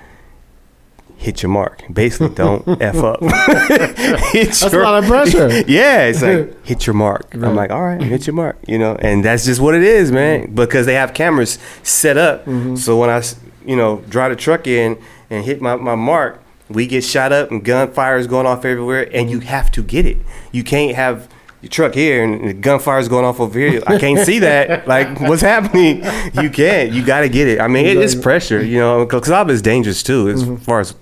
[1.22, 1.84] Hit your mark.
[1.94, 3.22] Basically, don't f up.
[3.22, 5.50] Hit That's a lot of pressure.
[5.68, 7.28] yeah, it's like hit your mark.
[7.36, 7.48] Right.
[7.48, 10.12] I'm like, all right, hit your mark, you know, and that's just what it is,
[10.12, 10.46] man.
[10.46, 10.56] Mm-hmm.
[10.56, 12.76] Because they have cameras set up, mm-hmm.
[12.76, 13.22] so when I,
[13.64, 15.00] you know, drive the truck in
[15.30, 19.08] and hit my, my mark, we get shot up and gunfire is going off everywhere,
[19.14, 20.18] and you have to get it.
[20.52, 21.30] You can't have
[21.62, 23.82] your truck here and the gunfire is going off over here.
[23.86, 24.88] I can't see that.
[24.88, 26.04] Like, what's happening?
[26.42, 26.92] You can't.
[26.92, 27.60] You got to get it.
[27.60, 30.96] I mean, it is pressure, you know, because is dangerous too, as far as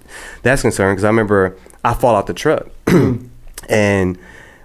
[0.43, 0.97] that's concerned.
[0.97, 4.17] Because I remember I fall out the truck, and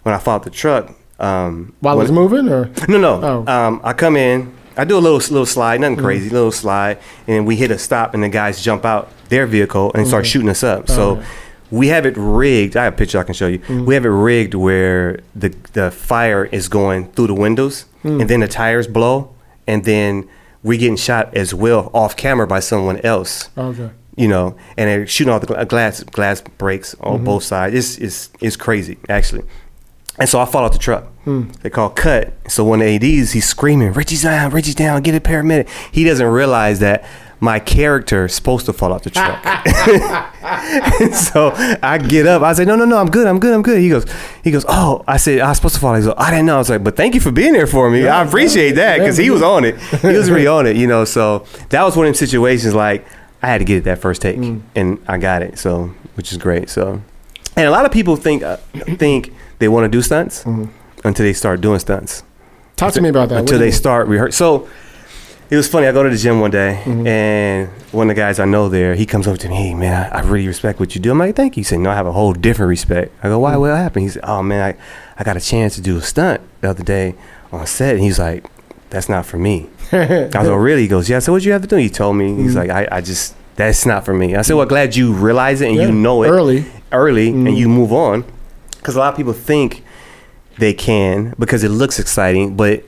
[0.02, 3.44] when I fall out the truck, um, While when- it's moving, or no, no.
[3.46, 3.52] Oh.
[3.52, 4.52] Um, I come in.
[4.76, 8.12] I do a little little slide, nothing crazy, little slide, and we hit a stop,
[8.12, 10.88] and the guys jump out their vehicle and start shooting us up.
[10.88, 11.26] So yeah.
[11.78, 12.76] We have it rigged.
[12.76, 13.60] I have a picture I can show you.
[13.88, 18.40] We have it rigged where the the fire is going through the windows, and then
[18.40, 19.34] the tires blow,
[19.66, 20.28] and then
[20.62, 25.06] we're getting shot as well off camera by someone else okay, you know, and they're
[25.06, 27.24] shooting all the gla- glass glass breaks on Mm-hmm.
[27.24, 27.74] both sides.
[27.74, 29.42] It's, it's it's crazy actually.
[30.16, 31.04] And so I fall out the truck.
[31.24, 31.50] Hmm.
[31.62, 32.32] They call cut.
[32.48, 36.04] So one of the ads, he's screaming, "Richie's down, Richie's down, get a paramedic." He
[36.04, 37.04] doesn't realize that
[37.44, 39.44] my character is supposed to fall out the truck.
[41.00, 42.42] and so I get up.
[42.42, 44.06] I say, "No, no, no, I'm good, I'm good, I'm good." He goes,
[44.42, 46.56] he goes, "Oh," I said, "I was supposed to fall." He goes, "I didn't know."
[46.56, 48.08] I was like, "But thank you for being there for me.
[48.08, 49.78] I appreciate that because he was on it.
[49.78, 53.04] He was really on it, you know." So that was one of them situations like
[53.42, 54.38] I had to get it that first take,
[54.74, 55.58] and I got it.
[55.58, 56.70] So which is great.
[56.70, 57.02] So,
[57.56, 58.56] and a lot of people think uh,
[58.96, 60.46] think they want to do stunts
[61.04, 62.24] until they start doing stunts
[62.76, 63.40] talk to me about that.
[63.40, 63.72] Until they mean?
[63.72, 64.32] start rehearsing.
[64.32, 64.68] So
[65.54, 65.86] it was funny.
[65.86, 67.06] I go to the gym one day, Mm-hmm.
[67.06, 69.54] and one of the guys I know there, he comes over to me.
[69.54, 71.10] Hey man, I, I really respect what you do.
[71.12, 71.60] I'm like, thank you.
[71.60, 73.12] He said, No, I have a whole different respect.
[73.22, 73.42] I go, Mm-hmm.
[73.42, 73.56] Why?
[73.56, 74.02] What happened?
[74.04, 76.82] He said, Oh man, I, I got a chance to do a stunt the other
[76.82, 77.14] day
[77.52, 78.44] on set, and he's like,
[78.90, 79.68] That's not for me.
[79.92, 79.96] I
[80.34, 80.82] was like, Really?
[80.82, 81.18] He goes, Yeah.
[81.20, 81.76] So what you have to do?
[81.76, 82.34] He told me.
[82.36, 84.34] He's like, I, I just that's not for me.
[84.34, 86.64] I said, Well, glad you realize it and Yeah, you know it early.
[86.90, 87.46] early Mm-hmm.
[87.46, 88.24] and you move on
[88.78, 89.84] because a lot of people think
[90.58, 92.84] they can because it looks exciting but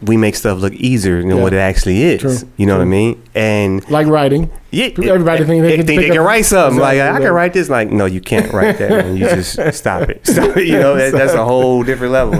[0.00, 1.42] we make stuff look easier than Yeah.
[1.42, 2.20] what it actually is.
[2.20, 3.20] True, You know what I mean?
[3.34, 4.48] And Like writing.
[4.70, 6.78] yeah, Everybody think they can think they can write something.
[6.78, 7.68] Like Exactly, I can write this.
[7.68, 8.92] Like no, you can't write that.
[9.06, 10.24] and you just stop it.
[10.26, 10.66] Stop it.
[10.68, 12.38] You know that, that's a whole different level.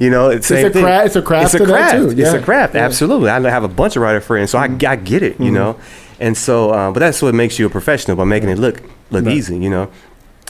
[0.00, 0.86] You know, it's, It's same a thing.
[0.86, 1.94] it's a craft It's a craft.
[1.96, 2.10] too.
[2.20, 2.74] It's a craft.
[2.74, 2.80] Yeah.
[2.82, 2.86] Mm-hmm.
[2.86, 3.30] Absolutely.
[3.30, 5.40] I have a bunch of writer friends, so I, I get it.
[5.40, 5.76] You know,
[6.20, 8.80] and so um, but that's what makes you a professional by making it look
[9.10, 9.34] look Right.
[9.34, 9.56] easy.
[9.58, 9.90] You know,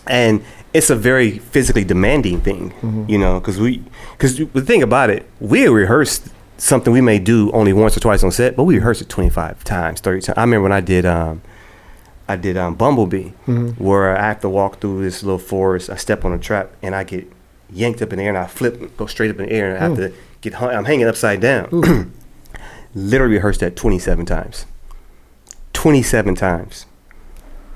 [0.07, 0.43] and
[0.75, 2.71] it's a very physically demanding thing.
[2.83, 3.05] Mm-hmm.
[3.09, 3.83] You know, because we
[4.19, 6.29] because the thing about it, we rehearsed
[6.63, 9.31] something we may do only once or twice on set, but we rehearse it twenty
[9.31, 10.39] five times, thirty times.
[10.39, 11.05] I remember when I did.
[11.05, 11.43] Um,
[12.29, 13.31] I did um, Bumblebee,
[13.77, 15.91] where I have to walk through this little forest.
[15.91, 17.31] I step on a trap and I get
[17.71, 19.77] yanked up in the air and I flip, go straight up in the air, and
[19.77, 20.55] I have to get.
[20.55, 22.13] Hung, I'm hanging upside down.
[22.95, 24.67] Literally rehearsed that 27 times.
[25.73, 26.87] 27 times.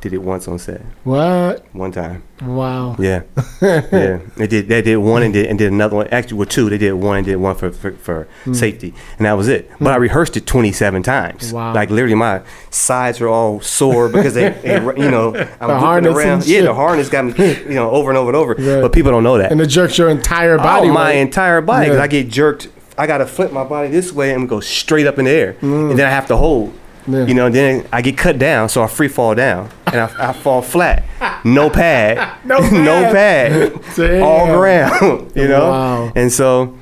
[0.06, 0.82] Did it once on set.
[1.02, 1.66] What?
[1.74, 2.22] One time.
[2.40, 2.94] Wow.
[2.96, 3.22] Yeah,
[3.60, 4.20] yeah.
[4.36, 4.68] They did.
[4.68, 6.06] They did one and did and did another one.
[6.12, 6.70] Actually, well, two.
[6.70, 9.68] They did one and did one for for, for safety, and that was it.
[9.80, 11.52] But I rehearsed it twenty seven times.
[11.52, 11.74] Wow.
[11.74, 16.14] Like literally, my sides were all sore because they, they you know, I'm The harness
[16.16, 16.46] around.
[16.46, 17.32] Yeah, the harness got me,
[17.64, 18.54] you know, over and over and over.
[18.54, 18.82] Right.
[18.82, 19.50] But people don't know that.
[19.50, 20.88] And it jerks your entire body.
[20.88, 21.20] oh, my weight.
[21.22, 21.86] entire body.
[21.88, 22.02] 'cause Yeah.
[22.04, 22.68] I get jerked.
[22.96, 25.98] I gotta flip my body this way and go straight up in the air, and
[25.98, 26.72] then I have to hold.
[26.72, 26.82] Mm.
[27.08, 27.24] Yeah.
[27.26, 30.32] You know, then I get cut down, so I free fall down, and I, I
[30.32, 31.04] fall flat,
[31.44, 33.72] no pad, No no pad.
[33.72, 34.22] pad, Damn.
[34.22, 35.32] all ground.
[35.36, 36.12] You know, Wow.
[36.14, 36.76] and so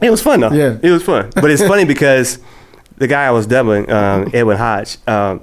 [0.00, 0.52] it was fun though.
[0.52, 0.78] Yeah.
[0.82, 1.30] it was fun.
[1.34, 2.38] But it's funny because
[2.96, 5.40] the guy I was doubling, um, Edwin Hodge, um,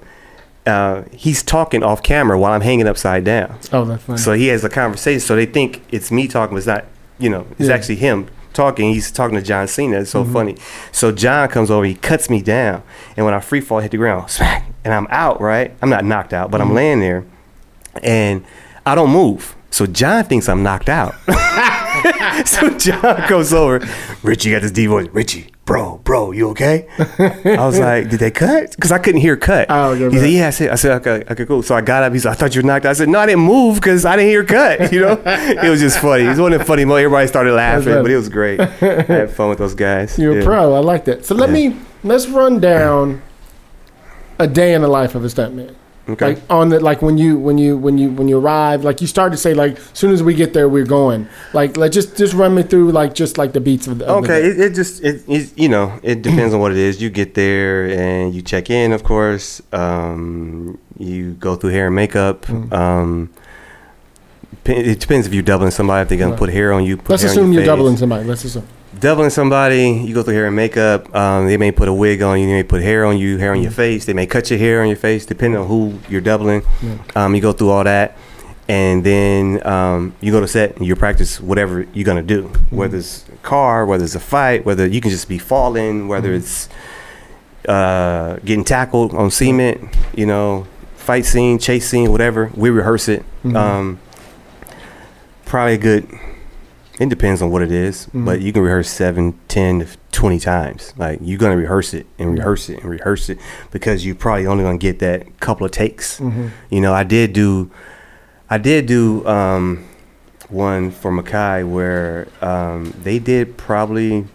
[0.65, 3.57] uh, he's talking off camera while I'm hanging upside down.
[3.71, 4.17] Oh, that's funny.
[4.17, 5.19] So he has a conversation.
[5.19, 6.85] So they think it's me talking, but it's not.
[7.19, 7.75] You know, it's Yeah.
[7.75, 8.91] actually him talking.
[8.93, 9.99] He's talking to John Cena.
[10.01, 10.33] It's so Mm-hmm.
[10.33, 10.57] funny.
[10.91, 11.85] So John comes over.
[11.85, 12.81] He cuts me down,
[13.15, 15.41] and when I free fall, I hit the ground, smack, and I'm out.
[15.41, 16.75] Right, I'm not knocked out, but I'm Mm-hmm.
[16.75, 17.25] laying there,
[18.01, 18.45] and
[18.85, 19.55] I don't move.
[19.71, 21.15] So John thinks I'm knocked out.
[22.45, 23.85] so John goes over.
[24.23, 25.07] Richie got this deep voice.
[25.11, 26.87] Richie, bro, bro, you okay?
[26.99, 28.71] I was like, did they cut?
[28.71, 29.67] Because I couldn't hear cut.
[29.69, 30.47] Oh, okay, he said, yeah.
[30.47, 31.61] I said, I said, okay, okay, cool.
[31.61, 32.13] So I got up.
[32.13, 32.91] He said, I thought you were knocked out.
[32.91, 34.93] I said, no, I didn't move because I didn't hear cut.
[34.93, 36.23] You know, it was just funny.
[36.23, 37.03] It was one of the funny moments.
[37.05, 38.61] Everybody started laughing, but it was great.
[38.61, 40.17] I had fun with those guys.
[40.17, 40.41] You're Yeah.
[40.41, 40.73] a pro.
[40.73, 41.25] I like that.
[41.25, 41.69] So let Yeah.
[41.69, 43.21] me let's run down
[44.39, 45.73] a day in the life of a stuntman.
[46.07, 46.35] Okay.
[46.35, 49.07] Like on the like when you when you when you when you arrive, like you
[49.07, 51.27] start to say like as soon as we get there we're going.
[51.51, 54.23] Like let just just run me through like just like the beats of the of
[54.23, 54.47] Okay, day.
[54.49, 57.01] it, it just it, it you know it depends on what it is.
[57.01, 59.63] You get there and you check in, of course.
[59.73, 62.45] Um, you go through hair and makeup.
[62.45, 62.71] Mm.
[62.71, 63.29] Um,
[64.65, 66.03] it depends if you're doubling somebody.
[66.03, 66.39] If they're gonna Right.
[66.39, 67.67] put hair on you, put Let's hair on assume your you're face.
[67.77, 68.25] doubling somebody.
[68.27, 68.67] Let's assume.
[68.99, 71.13] Doubling somebody, you go through hair and makeup.
[71.15, 72.47] Um, they may put a wig on you.
[72.47, 74.05] They may put hair on you, hair on your face.
[74.05, 76.63] They may cut your hair on your face, depending on who you're doubling.
[76.81, 76.97] Yeah.
[77.15, 78.17] Um, you go through all that,
[78.67, 82.51] and then um, you go to set and you practice whatever you're gonna do.
[82.69, 86.33] Whether it's a car, whether it's a fight, whether you can just be falling, whether
[86.33, 86.69] it's
[87.67, 89.81] uh, getting tackled on cement.
[90.15, 92.51] You know, fight scene, chase scene, whatever.
[92.55, 93.23] We rehearse it.
[93.43, 93.55] Mhm.
[93.55, 93.99] Um,
[95.45, 96.07] probably a good
[96.99, 98.25] it depends on what it is, Mhm.
[98.25, 100.93] but you can rehearse seven, ten, to 20 times.
[100.97, 103.37] Like you're gonna rehearse it and rehearse it and rehearse it
[103.71, 106.19] because you're probably only gonna get that couple of takes.
[106.19, 106.51] Mhm.
[106.69, 107.69] You know, I did do,
[108.49, 109.83] I did do um,
[110.49, 114.25] one for Makai where um, they did probably,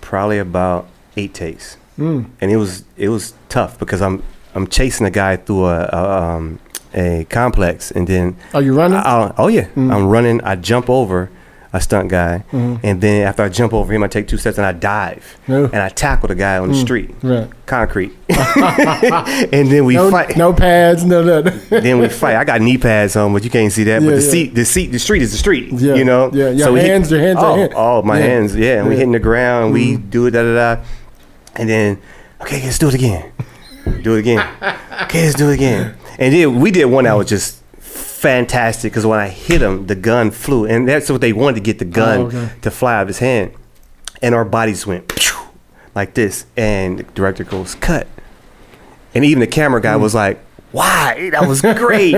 [0.00, 0.86] probably about
[1.16, 2.26] eight takes, Mm.
[2.40, 4.22] and it was it was tough because I'm
[4.54, 6.58] I'm chasing a guy through a, a um,
[6.96, 8.98] a complex, and then Are you running?
[8.98, 9.92] I, oh yeah, Mm.
[9.94, 10.40] I'm running.
[10.42, 11.28] I jump over
[11.72, 12.80] a stunt guy, Mhm.
[12.82, 15.64] and then after I jump over him, I take two steps and I dive, No.
[15.64, 16.80] and I tackle the guy on the Mm.
[16.80, 17.48] street, Right.
[17.66, 20.36] concrete, and then we no, fight.
[20.38, 21.60] no pads, no nothing.
[21.82, 22.36] Then we fight.
[22.36, 24.00] I got knee pads on, but you can't see that.
[24.00, 24.30] Yeah, but the yeah.
[24.30, 25.70] seat, the seat, the street is the street.
[25.72, 26.30] Yeah, You know.
[26.32, 27.72] yeah, your hit- hands- your hands Oh, hit.
[27.76, 28.24] oh, my Yeah.
[28.26, 28.56] hands.
[28.56, 29.74] Yeah, and we hitting the ground.
[29.74, 30.10] We Mm.
[30.10, 30.30] do it.
[30.30, 30.80] Da da da.
[31.56, 31.98] And then,
[32.42, 33.24] okay, let's do it again.
[34.02, 34.42] do it again.
[35.02, 35.92] Okay, let's do it again.
[36.18, 39.94] And then we did one that was just fantastic because when I hit him, the
[39.94, 42.52] gun flew, and that's what they wanted to get the oh, gun Oh, okay.
[42.62, 43.52] to fly out of his hand,
[44.22, 45.12] and our bodies went
[45.94, 48.06] like this, and the director goes cut,
[49.14, 50.00] and even the camera guy mm.
[50.00, 50.40] was like.
[50.76, 51.30] Why?
[51.30, 52.14] That was great.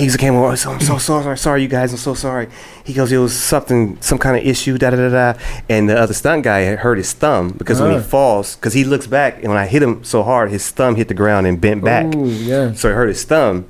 [0.00, 0.56] He's came over.
[0.56, 1.36] So I'm so sorry.
[1.36, 1.92] Sorry, you guys.
[1.92, 2.48] I'm so sorry.
[2.84, 4.78] He goes, it was something, some kind of issue.
[4.78, 5.40] Da da da da.
[5.68, 7.98] And the other stunt guy had hurt his thumb because when Ah.
[7.98, 10.96] he falls, because he looks back, and when I hit him so hard, his thumb
[10.96, 12.14] hit the ground and bent back.
[12.14, 12.72] Ooh, yeah.
[12.72, 13.66] So it hurt his thumb.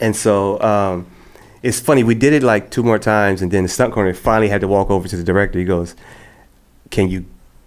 [0.00, 1.06] And so um,
[1.62, 2.04] it's funny.
[2.04, 4.68] We did it like two more times, and then the stunt coordinator finally had to
[4.68, 5.58] walk over to the director.
[5.58, 5.96] He goes,
[6.90, 7.24] "Can you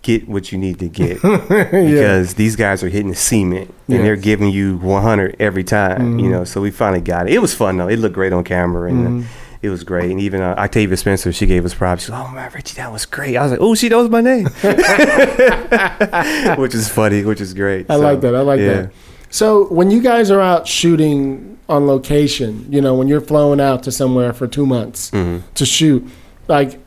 [0.09, 1.21] get what you need to get?
[1.91, 4.01] Because these guys are hitting the cement, and Yes.
[4.03, 6.17] they're giving you 100 every time.
[6.19, 6.31] You Mhm.
[6.31, 7.33] know." So we finally got it.
[7.33, 7.87] It was fun though.
[7.89, 9.23] It looked great on camera, and Mhm.
[9.61, 10.09] it was great.
[10.11, 12.03] And even uh, Octavia Spencer, she gave us props.
[12.03, 14.21] She's like, "Oh man, Richie, that was great." I was like, "Oh, she knows my
[14.21, 14.45] name,"
[16.57, 17.85] which is funny, which is great.
[17.89, 18.35] I So, like that.
[18.35, 18.73] I like yeah.
[18.73, 18.91] that.
[19.29, 23.83] So when you guys are out shooting on location, you know, when you're flown out
[23.83, 25.37] to somewhere for two months Mm-hmm.
[25.55, 26.07] to shoot,
[26.47, 26.79] like,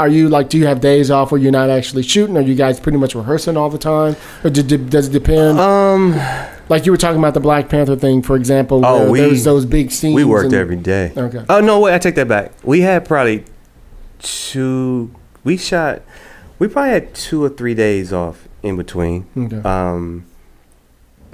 [0.00, 2.36] are you like, do you have days off where you're not actually shooting?
[2.36, 5.58] Are you guys pretty much rehearsing all the time, or do, do- does it depend?
[5.60, 6.12] Um,
[6.68, 8.84] like you were talking about the Black Panther thing, for example.
[8.84, 10.14] Oh, we- there's those big scenes.
[10.14, 11.12] we worked and- every day.
[11.16, 11.44] Okay.
[11.48, 12.52] Oh no, wait, I take that back.
[12.64, 13.44] We had probably
[14.18, 15.10] two.
[15.44, 16.02] We shot.
[16.58, 19.26] We probably had two or three days off in between.
[19.36, 19.56] Okay.
[19.68, 20.26] Um,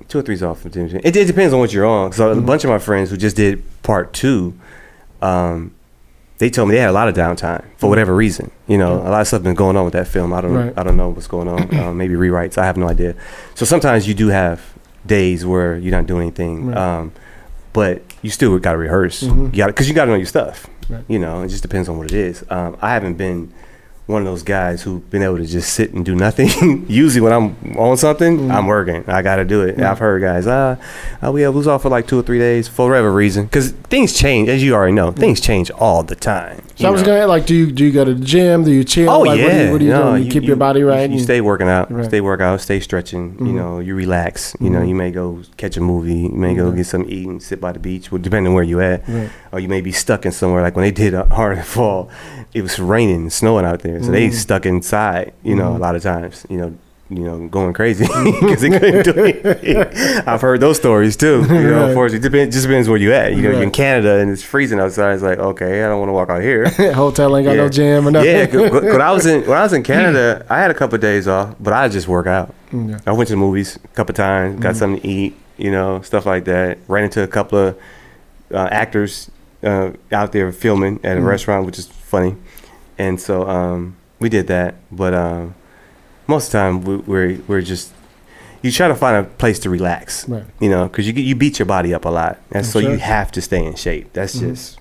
[0.09, 0.65] two or three's off.
[0.65, 1.01] in between.
[1.05, 2.13] It, it depends on what you're on.
[2.13, 2.39] So Mm-hmm.
[2.39, 4.55] a bunch of my friends who just did part two,
[5.23, 5.75] um,
[6.39, 8.51] they told me they had a lot of downtime for whatever reason.
[8.67, 10.33] You know, a lot of stuff been going on with that film.
[10.33, 10.53] I don't.
[10.55, 10.73] Right.
[10.77, 11.75] I don't know what's going on.
[11.79, 12.59] um, maybe rewrites.
[12.59, 13.15] I have no idea.
[13.55, 14.61] So sometimes you do have
[15.07, 16.67] days where you're not doing anything.
[16.67, 16.77] Right.
[16.77, 17.13] Um,
[17.73, 19.23] but you still got to rehearse.
[19.23, 19.53] Mhm.
[19.53, 20.67] You got because you got to know your stuff.
[20.89, 21.05] Right.
[21.09, 22.45] You know, it just depends on what it is.
[22.51, 23.53] Um, I haven't been
[24.07, 26.85] one of those guys who've been able to just sit and do nothing.
[26.89, 28.51] Usually, when I'm on something, Mm-hmm.
[28.53, 29.05] I'm working.
[29.09, 29.81] I got to do it.
[29.81, 30.77] I've heard guys, ah,
[31.25, 33.73] uh, we have lose off for like two or three days for whatever reason, because
[33.91, 35.11] things change, as you already know.
[35.11, 36.63] Things change all the time.
[36.77, 37.07] So you I was know.
[37.09, 38.63] gonna like, do you do you go to the gym?
[38.65, 39.11] Do you chill?
[39.11, 40.23] Oh like, yeah, What do you, what do you No, do?
[40.25, 41.09] You, keep your body right.
[41.11, 42.05] You, stay working out, Right.
[42.05, 43.37] stay work out, stay stretching.
[43.41, 43.55] You Mhm.
[43.55, 44.55] know, you relax.
[44.61, 44.89] You know, Mhm.
[44.89, 46.15] you may go catch a movie.
[46.15, 46.77] You may go Right.
[46.77, 49.09] get something to eat and sit by the beach, well, depending on where you at.
[49.09, 49.31] Right.
[49.57, 52.11] Or you may be stuck in somewhere like when they did Hard and Fall.
[52.53, 54.35] It was raining, and snowing out there, so they Mhm.
[54.35, 55.33] stuck inside.
[55.43, 55.77] You know, Mhm.
[55.77, 56.45] a lot of times.
[56.51, 56.73] You know.
[57.09, 58.05] You know, going crazy
[58.41, 60.23] because they couldn't do anything.
[60.27, 61.47] I've heard those stories too.
[61.49, 61.89] You know, Right.
[61.91, 63.31] unfortunately, it depends, just depends where you at.
[63.33, 65.15] You know, you're in Canada and it's freezing outside.
[65.15, 66.67] It's like, okay, I don't want to walk out here.
[66.95, 67.69] Hotel ain't got no Yeah.
[67.69, 68.29] gym or nothing.
[68.35, 71.01] Yeah, because I was in when I was in Canada, I had a couple of
[71.01, 72.53] days off, but I just work out.
[72.75, 72.97] Okay.
[73.07, 76.01] I went to the movies a couple of times, got something to eat, you know,
[76.03, 76.79] stuff like that.
[76.89, 77.77] Ran into a couple of
[78.53, 79.31] uh, actors
[79.63, 81.27] uh, out there filming at a Mhm.
[81.27, 82.37] restaurant, which is funny,
[82.99, 84.75] and so um, we did that.
[84.93, 85.55] But um,
[86.27, 87.93] most of the time, we, we're we're just
[88.63, 90.45] you try to find a place to relax, Right.
[90.61, 93.31] you know, because you you beat your body up a lot, and so you have
[93.33, 94.13] to stay in shape.
[94.13, 94.49] That's Mhm.
[94.51, 94.79] just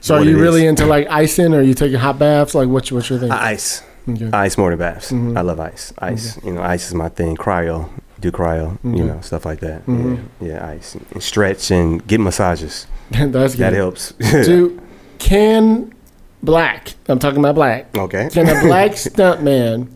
[0.00, 0.68] So are you really is.
[0.70, 2.54] into like icing, or are you taking hot baths?
[2.54, 3.30] Like what's what's your thing?
[3.30, 3.82] ice.
[4.08, 4.30] Okay.
[4.32, 5.10] Ice more than baths.
[5.10, 5.36] Mhm.
[5.36, 5.92] I love ice.
[5.98, 6.38] Ice.
[6.44, 7.36] You know, ice is my thing.
[7.36, 7.88] Cryo.
[8.20, 8.78] Do cryo.
[8.84, 8.98] Okay.
[8.98, 9.84] You know, stuff like that.
[9.86, 10.18] Mhm.
[10.40, 10.48] Yeah.
[10.48, 10.96] Yeah, ice.
[11.12, 12.86] And stretch and get massages.
[13.10, 13.62] That's good.
[13.62, 14.12] That helps.
[14.12, 14.80] Do
[15.18, 15.94] can
[16.42, 16.94] black?
[17.08, 17.96] I'm talking about black.
[17.96, 18.28] okay.
[18.32, 19.88] Can a black stuntman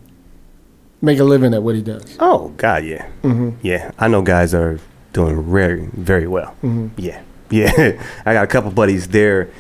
[1.03, 2.17] make a living at what he does?
[2.21, 3.07] Oh God, yeah.
[3.23, 3.51] Mm-hmm.
[3.63, 3.91] Yeah.
[3.99, 4.79] I know guys are
[5.13, 6.55] doing very, very well.
[6.63, 6.89] Mm-hmm.
[6.99, 7.23] Yeah.
[7.51, 8.01] Yeah.
[8.25, 9.51] I got a couple buddies there.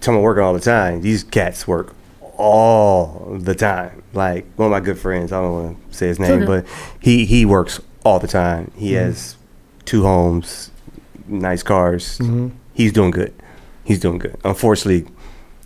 [0.00, 1.00] Tell me working all the time.
[1.00, 1.94] These cats work
[2.36, 4.02] all the time.
[4.12, 6.46] Like one of my good friends, I don't want to say his name, okay.
[6.46, 6.66] but
[7.00, 8.70] he he works all the time.
[8.76, 9.00] He Mhm.
[9.06, 9.36] has
[9.86, 10.70] two homes,
[11.28, 12.18] nice cars.
[12.18, 12.48] Mm-hmm.
[12.74, 13.32] He's doing good.
[13.84, 14.36] He's doing good.
[14.44, 15.10] Unfortunately,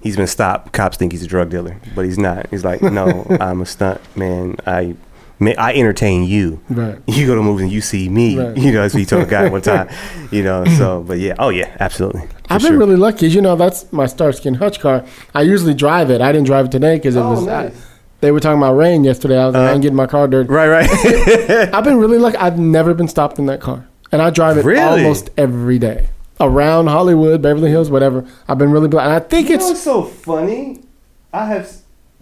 [0.03, 0.73] he's been stopped.
[0.73, 2.49] Cops think he's a drug dealer, but he's not.
[2.51, 4.57] He's like, no, I'm a stunt man.
[4.67, 4.95] I,
[5.41, 6.61] I entertain you.
[6.69, 6.99] Right.
[7.07, 8.37] You go to movies and you see me.
[8.39, 8.57] Right.
[8.57, 9.89] You know, that's what he told a guy one time.
[10.31, 12.23] You know, so but yeah, oh yeah, absolutely.
[12.51, 12.79] I've been sure.
[12.79, 13.29] really lucky.
[13.31, 15.07] You know, that's my Starsky and Hutch car.
[15.35, 16.21] I usually drive it.
[16.21, 17.47] I didn't drive it today because it Oh, was.
[17.47, 17.73] nice.
[17.73, 17.85] I,
[18.21, 19.39] they were talking about rain yesterday.
[19.39, 19.73] I was like, I Uh-huh.
[19.75, 20.51] ain't getting my car dirty.
[20.51, 21.73] right, right.
[21.73, 22.37] I've been really lucky.
[22.37, 25.03] I've never been stopped in that car, and I drive it Really?
[25.03, 26.09] almost every day
[26.41, 28.25] around Hollywood, Beverly Hills, whatever.
[28.49, 28.87] I've been really.
[28.87, 30.81] And I think it's so funny?
[31.33, 31.71] I have.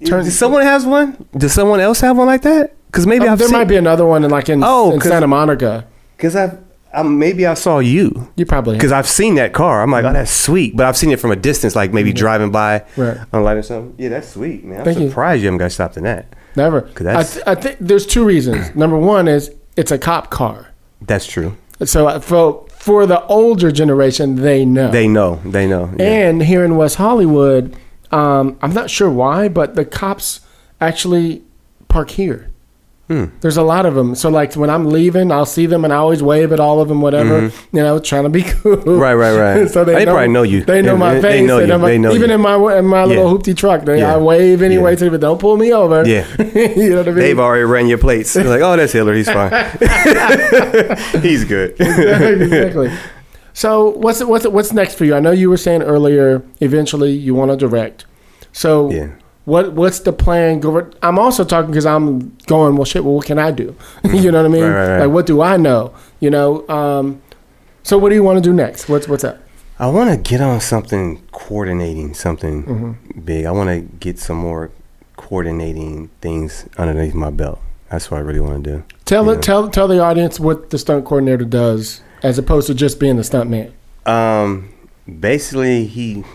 [0.05, 1.26] Turn- Does someone has one?
[1.37, 2.74] Does someone else have one like that?
[2.87, 5.01] Because maybe uh, I've there seen, might be another one in like in, Oh, in
[5.01, 5.87] Santa Monica.
[6.16, 6.59] Because I've
[6.95, 8.30] um, maybe I saw you.
[8.37, 8.76] You probably.
[8.76, 9.82] Because I've seen that car.
[9.82, 10.74] I'm like, oh, that's sweet.
[10.76, 13.18] But I've seen it from a distance, like maybe driving by Right.
[13.34, 13.95] on light or something.
[13.99, 14.78] Yeah, that's sweet, man.
[14.78, 15.09] I'm Thank you.
[15.09, 15.47] surprised you.
[15.49, 16.34] haven't got stopped in that.
[16.57, 16.82] Never.
[16.82, 18.74] Cause that's- th- I think there's two reasons.
[18.74, 20.68] Number one is it's a cop car,
[21.03, 21.55] That's true.
[21.85, 24.91] So uh, for for the older generation, they know.
[24.91, 25.41] They know.
[25.45, 25.93] They know.
[25.99, 26.29] Yeah.
[26.29, 27.77] And here in West Hollywood,
[28.12, 30.41] um, I'm not sure why, but the cops
[30.81, 31.43] actually
[31.89, 32.51] park here.
[33.09, 33.26] Hmm.
[33.40, 34.16] There's a lot of them.
[34.16, 36.88] So like when I'm leaving, I'll see them and I always wave at all of
[36.88, 37.52] them, whatever.
[37.72, 38.76] You know, trying to be cool.
[38.78, 38.98] Mm-hmm.
[38.98, 39.70] Right, right, right.
[39.74, 40.64] so they, They know, probably know you.
[40.64, 41.46] They know They- my they face.
[41.46, 41.78] know you.
[41.78, 42.34] my- They know even you.
[42.34, 43.38] in my in my little Yeah.
[43.38, 44.14] hoopty truck, they, Yeah.
[44.14, 44.96] I wave anyway Yeah.
[44.96, 45.20] to them.
[45.20, 46.04] Don't pull me over.
[46.04, 46.26] Yeah.
[46.54, 47.18] you know what I mean?
[47.20, 48.32] They've already ran your plates.
[48.32, 49.14] They're like, oh, that's Hitler.
[49.14, 49.52] He's fine.
[51.22, 51.76] He's good.
[51.80, 52.90] exactly.
[53.52, 55.14] So what's what's what's next for you?
[55.14, 56.42] I know you were saying earlier.
[56.61, 58.04] Eventually, you want to direct.
[58.52, 59.09] So Yeah.
[59.47, 60.61] What what's the plan?
[60.61, 60.88] Go.
[61.03, 62.76] I'm also talking because I'm going.
[62.76, 63.03] Well, shit.
[63.05, 63.74] Well, what can I do?
[64.05, 64.62] you know what I mean?
[64.64, 65.01] Right, right.
[65.07, 65.94] Like, what do I know?
[66.20, 66.68] You know.
[66.68, 67.22] Um,
[67.82, 68.88] so what do you want to do next?
[68.88, 69.38] What's what's up?
[69.78, 73.20] I want to get on something coordinating something Mm-hmm.
[73.20, 73.47] big.
[73.47, 74.70] I want to get some more
[75.16, 77.61] coordinating things underneath my belt.
[77.90, 78.84] That's what I really want to do.
[79.05, 79.42] Tell it.
[79.42, 83.22] Tell tell the audience what the stunt coordinator does, as opposed to just being the
[83.24, 83.72] stunt man.
[84.07, 84.72] Um,
[85.20, 86.24] basically he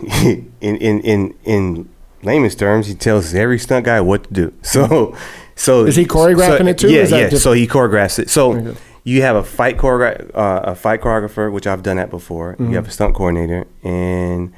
[0.60, 1.88] in in in in
[2.22, 4.52] layman's terms he tells every stunt guy what to do.
[4.62, 5.16] So
[5.54, 8.30] so Is he choreographing so- it too, yeah yeah so he choreographs it.
[8.30, 8.78] So Okay.
[9.04, 12.52] you have a fight choreograph uh, a fight choreographer which i've done that before.
[12.54, 12.70] Mm-hmm.
[12.70, 14.52] you have a stunt coordinator and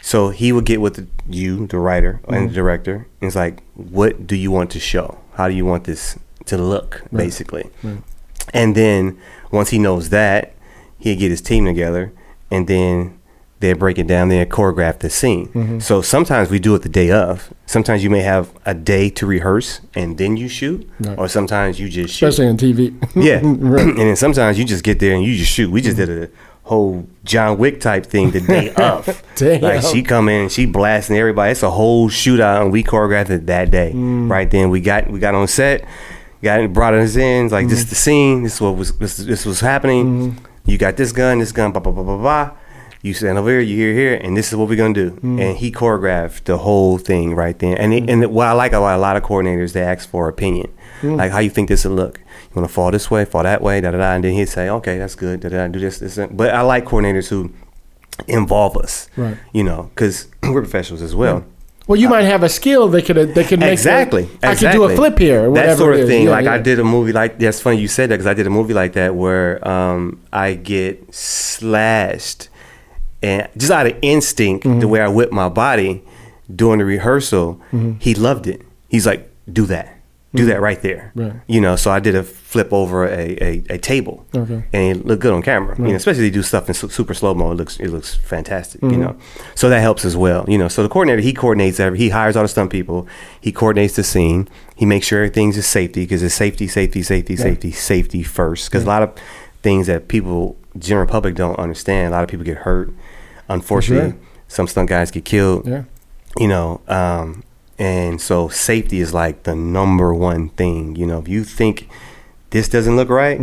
[0.00, 2.46] so he would get with the, you the writer and Mm-hmm.
[2.48, 5.18] the director and it's like what do you want to show?
[5.34, 7.70] How do you want this to look basically?
[8.52, 9.18] And then
[9.50, 10.54] once he knows that,
[10.98, 12.12] he'd get his team together
[12.50, 13.18] and then
[13.62, 15.48] they'd break it down, they'd choreograph the scene.
[15.48, 15.78] Mm-hmm.
[15.78, 17.50] So sometimes we do it the day of.
[17.64, 20.86] Sometimes you may have a day to rehearse and then you shoot.
[21.00, 21.18] Right.
[21.18, 22.26] Or sometimes you just shoot.
[22.26, 22.92] especially on TV.
[23.16, 23.40] yeah.
[23.42, 23.86] Right.
[23.86, 25.70] and then sometimes you just get there and you just shoot.
[25.70, 26.28] We just did a
[26.64, 29.22] whole John Wick type thing the day of.
[29.36, 29.62] Damn.
[29.62, 31.52] Like she come in, she blasting everybody.
[31.52, 33.92] It's a whole shootout and we choreographed it that day.
[33.94, 34.30] Mm.
[34.30, 35.84] Right then we got we got on set,
[36.42, 37.90] got it, brought us in, like this is Mm-hmm.
[37.90, 40.38] the scene, this is what was this, this was happening.
[40.64, 42.50] You got this gun, this gun, blah blah blah blah blah.
[43.04, 45.10] You stand over here, you hear here, and this is what we're gonna do.
[45.10, 45.40] Mm.
[45.40, 47.76] And he choreographed the whole thing right then.
[47.76, 50.70] And it, and what I like about a lot of coordinators, they ask for opinion,
[51.02, 51.16] Mm.
[51.16, 52.18] like how you think this will look.
[52.18, 54.48] You want to fall this way, fall that way, da da da, and then he'd
[54.48, 56.14] say, okay, that's good, da da, do this, this.
[56.14, 56.36] that.
[56.36, 57.50] But I like coordinators who
[58.28, 59.36] involve us, Right.
[59.52, 61.44] You know, because we're professionals as well.
[61.88, 64.28] Well, you might have a skill that could that could make Exactly.
[64.44, 66.26] I could do a flip here, or whatever That sort of thing.
[66.26, 68.46] Yeah, like I did a movie like that's funny you said that because I did
[68.46, 72.48] a movie like that where um, I get slashed
[73.22, 74.80] and just out of instinct, Mm-hmm.
[74.80, 76.02] the way I whip my body
[76.54, 77.92] during the rehearsal, Mm-hmm.
[78.00, 78.62] he loved it.
[78.88, 79.96] He's like, "Do that,
[80.34, 81.32] do that right there." Right.
[81.46, 84.62] You know, so I did a flip over a, a, a table, Okay.
[84.74, 85.74] and it looked good on camera.
[85.78, 87.88] You know, especially if you do stuff in su- super slow mo, it looks it
[87.88, 88.80] looks fantastic.
[88.82, 88.92] Mm-hmm.
[88.94, 89.16] You know,
[89.54, 90.44] so that helps as well.
[90.48, 93.06] You know, so the coordinator he coordinates every he hires all the stunt people,
[93.40, 97.36] he coordinates the scene, he makes sure everything's just safety because it's safety, safety, safety,
[97.36, 98.68] safety, safety first.
[98.70, 99.10] Because a lot of
[99.62, 102.90] things that people general public don't understand, a lot of people get hurt.
[103.52, 104.18] Unfortunately, Sure.
[104.48, 105.82] some stunt guys get killed Yeah.
[106.38, 107.42] you know um
[107.78, 111.88] and so safety is like the number one thing you know if you think
[112.50, 113.38] this doesn't look right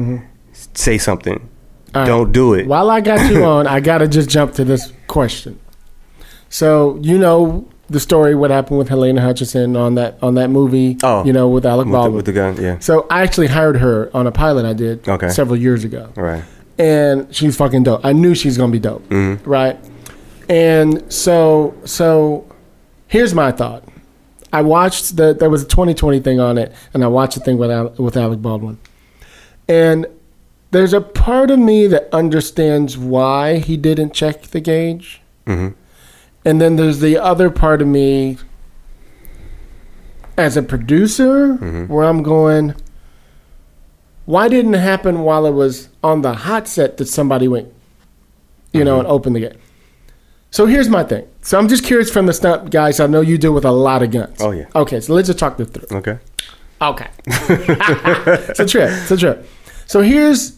[0.54, 1.98] s- say something Mm-hmm.
[1.98, 2.06] Right.
[2.08, 4.94] don't do it While I got you on, I got to just jump to this
[5.08, 5.58] question.
[6.50, 10.98] So you know the story, what happened with Helena Hutchinson on that on that movie?
[11.04, 11.26] Oh.
[11.26, 12.16] you know with Alec with the, Baldwin.
[12.16, 15.30] with the gun yeah so I actually hired her on a pilot I did Okay.
[15.30, 16.12] several years ago.
[16.16, 16.44] right
[16.78, 18.02] and she's fucking dope.
[18.06, 19.50] I knew she's gonna be dope, Mm-hmm.
[19.50, 19.78] right?
[20.50, 22.46] And so, so
[23.08, 23.84] here's my thought.
[24.52, 27.58] I watched the there was a 20/20 thing on it, and I watched the thing
[27.60, 28.80] with Al, with Alec Baldwin,
[29.68, 30.08] and
[30.72, 35.76] there's a part of me that understands why he didn't check the gauge, Mhm.
[36.44, 38.38] and then there's the other part of me
[40.36, 41.54] as a producer
[41.88, 42.74] where I'm going.
[44.26, 47.68] Why didn't it happen while it was on the hot set that somebody went,
[48.74, 49.54] you know, and opened the gate?
[50.52, 51.28] So here's my thing.
[51.42, 53.00] So I'm just curious from the stunt guys.
[53.00, 54.38] I know you deal with a lot of guns.
[54.42, 54.66] Oh, yeah.
[54.76, 55.98] Okay, so let's just talk this through.
[55.98, 56.20] okay
[56.82, 57.10] Okay.
[57.28, 58.90] it's a trip.
[58.90, 59.48] It's a trip.
[59.86, 60.58] So here's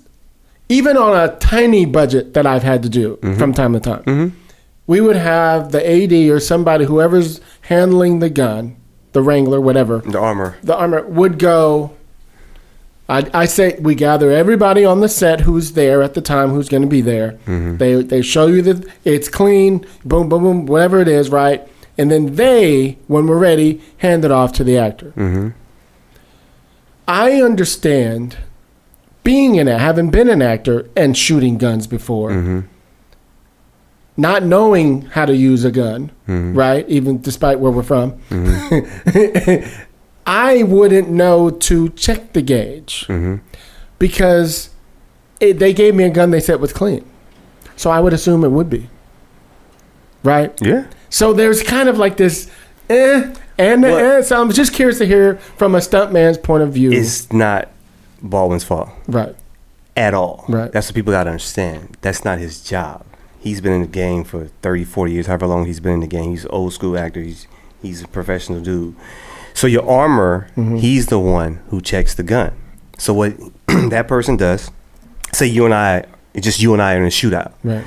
[0.69, 3.37] even on a tiny budget that I've had to do mm-hmm.
[3.37, 4.03] from time to time.
[4.03, 4.37] Mm-hmm.
[4.87, 8.77] We would have the AD or somebody, whoever's handling the gun,
[9.13, 11.95] the Wrangler, whatever, the armor the armor would go.
[13.11, 16.69] I, I say we gather everybody on the set who's there at the time, who's
[16.69, 17.33] going to be there.
[17.45, 17.75] Mm-hmm.
[17.75, 21.67] They they show you that it's clean, boom, boom, boom, whatever it is, right?
[21.97, 25.11] And then they, when we're ready, hand it off to the actor.
[25.17, 25.49] Mm-hmm.
[27.05, 28.37] I understand
[29.25, 32.61] being in an having been an actor and shooting guns before, mm-hmm.
[34.15, 36.87] not knowing how to use a gun, right?
[36.87, 38.21] Even despite where we're from,
[40.31, 43.05] I wouldn't know to check the gauge
[43.99, 44.69] because
[45.41, 47.03] it, they gave me a gun they said was clean,
[47.75, 48.89] so I would assume it would be,
[50.23, 50.53] right?
[50.61, 50.85] yeah.
[51.09, 52.49] So there's kind of like this,
[52.89, 54.21] eh, and eh.
[54.21, 57.67] So I'm just curious to hear from a stuntman's point of view, it's not
[58.21, 58.87] baldwin's fault.
[59.07, 59.35] Right?
[59.97, 60.45] at all.
[60.47, 60.71] Right.
[60.71, 61.97] that's what people got to understand.
[61.99, 63.05] That's not his job.
[63.37, 66.07] He's been in the game for 30 40 years however long he's been in the
[66.07, 66.29] game.
[66.29, 67.21] He's an old school actor.
[67.21, 67.47] He's
[67.81, 68.95] he's a professional dude
[69.53, 70.77] so your armor mm-hmm.
[70.77, 72.53] he's the one who checks the gun.
[72.97, 73.35] So what
[73.67, 74.69] that person does
[75.33, 77.53] say you and i it's just you and i are in a shootout.
[77.63, 77.85] Right.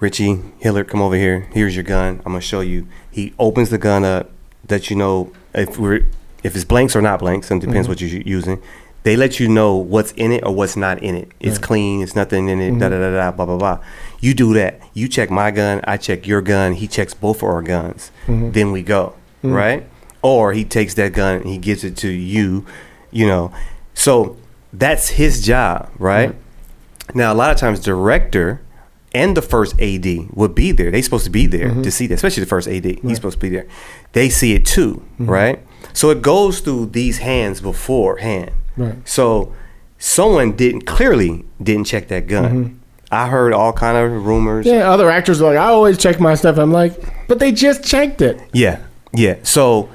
[0.00, 1.48] richie hillard come over here.
[1.52, 2.16] Here's your gun.
[2.24, 2.86] I'm gonna show you.
[3.10, 4.30] He opens the gun up
[4.66, 6.06] that you know if we're
[6.42, 7.92] if it's blanks or not blanks and it depends mm-hmm.
[7.92, 8.62] what you're using.
[9.02, 11.30] They let you know what's in it or what's not in it.
[11.38, 12.78] It's clean it's nothing in it mm-hmm.
[12.78, 13.84] da da da da blah blah blah.
[14.20, 14.80] You do that.
[14.94, 16.74] You check my gun i check your gun.
[16.74, 18.10] He checks both of our guns.
[18.26, 19.86] Then we go right
[20.24, 22.66] or he takes that gun and he gives it to you
[23.12, 23.52] you know
[23.94, 24.36] so
[24.72, 26.34] that's his job right
[27.14, 28.60] now a lot of times director
[29.14, 30.90] and the first AD would be there.
[30.90, 31.82] They're supposed to be there Mm-hmm.
[31.82, 32.84] to see that, especially the first AD.
[32.84, 33.68] He's supposed to be there.
[34.10, 35.30] They see it too, Mm-hmm.
[35.30, 35.60] right?
[35.92, 38.50] So it goes through these hands beforehand.
[38.76, 38.96] Right.
[39.08, 39.54] So
[39.98, 42.80] someone didn't clearly didn't check that gun.
[43.12, 44.66] I heard all kind of rumors.
[44.66, 44.78] Mm-hmm.
[44.78, 46.58] Yeah, other actors are like, I always check my stuff.
[46.58, 46.98] I'm like,
[47.28, 48.40] but they just checked it.
[48.52, 48.80] Yeah,
[49.12, 49.36] yeah.
[49.44, 49.90] So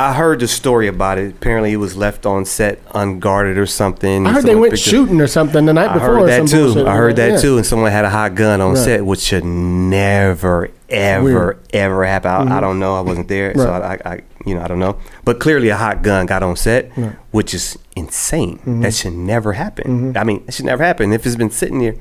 [0.00, 1.34] I heard the story about it.
[1.34, 4.26] Apparently, it was left on set unguarded or something.
[4.26, 6.16] I heard they went shooting or something the night I before.
[6.16, 6.64] I heard that too.
[6.66, 6.86] bullshit.
[6.86, 7.36] I heard that Yeah.
[7.38, 7.56] too.
[7.58, 8.78] And someone had a hot gun on Right.
[8.84, 11.76] set, which should never, ever, Mm-hmm.
[11.76, 12.30] ever happen.
[12.50, 12.96] I, I don't know.
[12.96, 14.96] I wasn't there, so I, I, you know, I don't know.
[15.24, 16.96] But clearly, a hot gun got on set, Right.
[16.96, 17.16] Mm-hmm.
[17.32, 18.80] which is insane.
[18.82, 20.16] That should never happen.
[20.16, 21.12] I mean, it should never happen.
[21.12, 21.96] If it's been sitting there,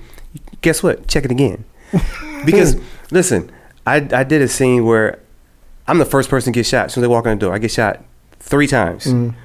[0.62, 1.08] guess what?
[1.08, 1.66] Check it again.
[2.45, 2.78] because
[3.12, 3.52] listen,
[3.88, 5.20] I I did a scene where
[5.90, 6.86] I'm the first person to get shot.
[6.86, 8.04] As soon as they walk in the door, I get shot
[8.40, 9.06] three times.
[9.06, 9.38] Mm-hmm.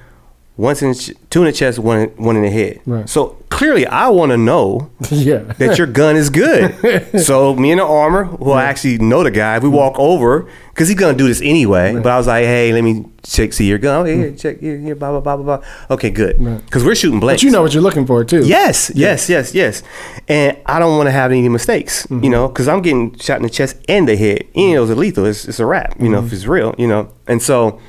[0.56, 2.80] Once in the ch- two in the chest, one in- one in the head.
[2.86, 3.08] Right.
[3.08, 5.38] So clearly, I want to know yeah.
[5.58, 7.20] that your gun is good.
[7.20, 10.86] so me and the armor, who I actually know the guy, we walk over because
[10.88, 11.94] he's gonna do this anyway.
[11.94, 14.02] But I was like, hey, let me check, see your gun.
[14.02, 15.66] Oh, here, check here, here, blah blah blah blah blah.
[15.90, 16.40] Okay, good.
[16.40, 16.64] Right.
[16.64, 17.42] Because we're shooting blanks.
[17.42, 18.46] But you know what you're looking for too.
[18.46, 19.82] Yes, yes, yes, yes.
[20.28, 22.22] And I don't want to have any mistakes, Mm-hmm.
[22.22, 24.44] you know, because I'm getting shot in the chest and the head.
[24.54, 25.24] Any of those are lethal.
[25.26, 26.26] It's, it's a wrap, you know, Mm-hmm.
[26.28, 27.08] if it's real, you know.
[27.26, 27.80] And so,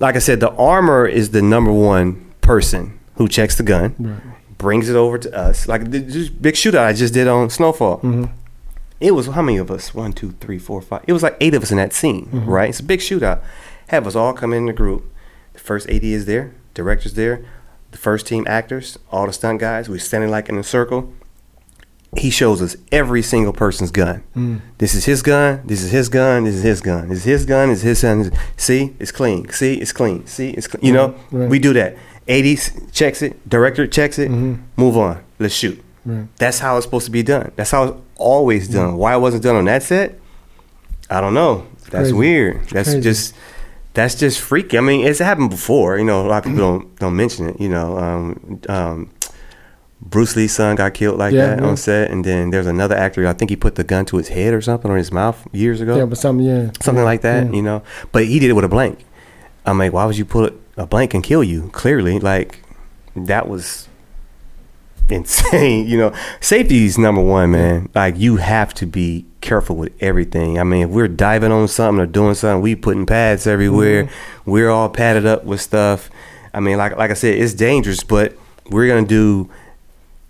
[0.00, 4.20] like I said, the armor is the number one person who checks the gun,
[4.58, 5.66] brings it over to us.
[5.68, 7.98] Like the this big shootout I just did on Snowfall.
[7.98, 8.24] Mm-hmm.
[9.00, 9.94] It was how many of us?
[9.94, 11.04] One, two, three, four, five.
[11.06, 12.48] It was like eight of us in that scene, Mm-hmm.
[12.50, 12.68] right?
[12.70, 13.40] It's a big shootout.
[13.88, 15.04] Have us all come in the group.
[15.52, 17.44] The first AD is there, director's there,
[17.90, 19.88] the first team actors, all the stunt guys.
[19.88, 21.12] We're standing like in a circle.
[22.16, 24.22] He shows us every single person's gun.
[24.34, 24.60] Mm.
[24.78, 25.60] This is his gun.
[25.66, 26.44] This is his gun.
[26.44, 27.08] This is his gun.
[27.08, 27.68] This is his gun.
[27.68, 28.32] This is his gun.
[28.56, 29.48] See, it's clean.
[29.50, 30.26] See, it's clean.
[30.26, 30.84] See, it's clean.
[30.84, 31.48] You know, Right.
[31.50, 31.96] we do that.
[32.28, 33.46] ADs checks it.
[33.48, 34.30] Director checks it.
[34.30, 35.22] Move on.
[35.38, 35.78] Let's shoot.
[35.78, 36.18] Mm-hmm.
[36.20, 36.28] Right.
[36.36, 37.50] That's how it's supposed to be done.
[37.56, 38.96] That's how it's always done.
[38.96, 40.18] Why it wasn't done on that set?
[41.10, 41.66] I don't know.
[41.90, 42.12] That's crazy.
[42.14, 42.68] weird.
[42.70, 43.00] That's crazy.
[43.02, 43.34] just
[43.94, 44.76] that's just freaky.
[44.78, 45.98] I mean, it's happened before.
[45.98, 47.60] You know, a lot of people don't don't mention it.
[47.60, 49.10] You know, um, um,
[50.00, 51.66] Bruce Lee's son got killed like Yeah, that yeah.
[51.66, 53.26] on set, and then there's another actor.
[53.26, 55.80] I think he put the gun to his head or something or his mouth years
[55.80, 56.70] ago, Yeah, but some yeah.
[56.80, 57.46] something like that.
[57.46, 57.52] Yeah.
[57.52, 57.82] You know,
[58.12, 59.04] but he did it with a blank.
[59.64, 61.70] I'm like, why would you put a blank and kill you?
[61.72, 62.62] Clearly, like
[63.16, 63.88] that was
[65.08, 65.86] insane.
[65.88, 67.88] You know, safety is number one, man.
[67.94, 70.58] Like you have to be careful with everything.
[70.58, 74.04] I mean, if we're diving on something or doing something, we putting pads everywhere.
[74.04, 74.50] Mm-hmm.
[74.50, 76.10] We're all padded up with stuff.
[76.52, 78.36] I mean, like like I said, it's dangerous, but
[78.70, 79.48] we're gonna do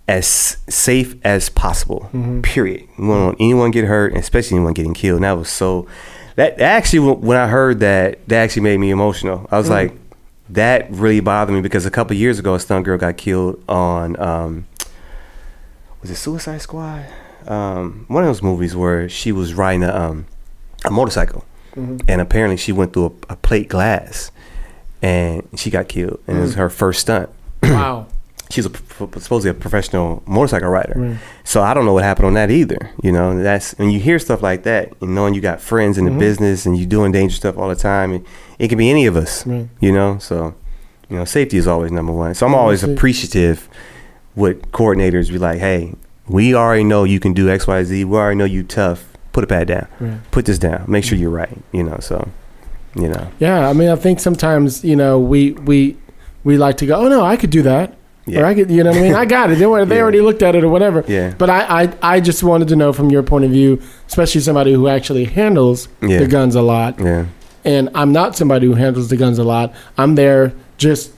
[0.07, 2.09] as safe as possible.
[2.13, 2.41] Mm-hmm.
[2.41, 2.87] Period.
[2.97, 5.17] We don't want anyone get hurt, especially anyone getting killed.
[5.17, 5.87] And that was so.
[6.35, 9.47] That actually, when I heard that, that actually made me emotional.
[9.51, 9.71] I was Mm.
[9.71, 9.93] like,
[10.49, 14.17] that really bothered me because a couple years ago, a stunt girl got killed on.
[14.19, 14.65] Um,
[16.01, 17.05] was it Suicide Squad?
[17.47, 20.25] Um, one of those movies where she was riding a um,
[20.85, 21.43] a motorcycle,
[21.75, 24.31] and apparently she went through a, a plate glass,
[25.01, 27.29] and she got killed, and it was her first stunt
[27.63, 28.07] Wow.
[28.49, 30.93] She's a, supposedly a professional motorcycle rider.
[30.95, 31.17] Right.
[31.43, 32.91] So I don't know what happened on that either.
[33.03, 36.05] You know, that's when you hear stuff like that, and knowing you got friends in
[36.05, 36.19] the mm-hmm.
[36.19, 38.23] business and you doing dangerous stuff all the time, it,
[38.59, 39.45] it can be any of us.
[39.45, 39.67] Right.
[39.79, 40.55] You know, so
[41.09, 42.33] you know, safety is always number one.
[42.33, 43.69] So I'm always appreciative
[44.35, 45.31] with coordinators.
[45.31, 45.93] Be like, hey,
[46.27, 48.05] we already know you can do X, Y, Z.
[48.05, 49.05] We already know you tough.
[49.31, 49.87] Put a pad down.
[49.99, 50.31] Right.
[50.31, 50.85] Put this down.
[50.87, 51.21] Make sure mm-hmm.
[51.21, 51.57] you're right.
[51.71, 52.27] You know, so
[52.95, 55.97] you know, Yeah, I mean, I think sometimes you know we we
[56.43, 57.95] we like to go, oh no, I could do that,
[58.27, 58.41] Yeah.
[58.41, 59.13] or I could, you know what I mean?
[59.15, 59.57] I got it.
[59.57, 60.01] They, were, they Yeah.
[60.01, 61.03] already looked at it or whatever.
[61.07, 61.33] Yeah.
[61.37, 64.73] But I, I I just wanted to know from your point of view, especially somebody
[64.73, 66.19] who actually handles Yeah.
[66.19, 67.25] the guns a lot, yeah,
[67.63, 69.73] and I'm not somebody who handles the guns a lot.
[69.97, 71.11] I'm there just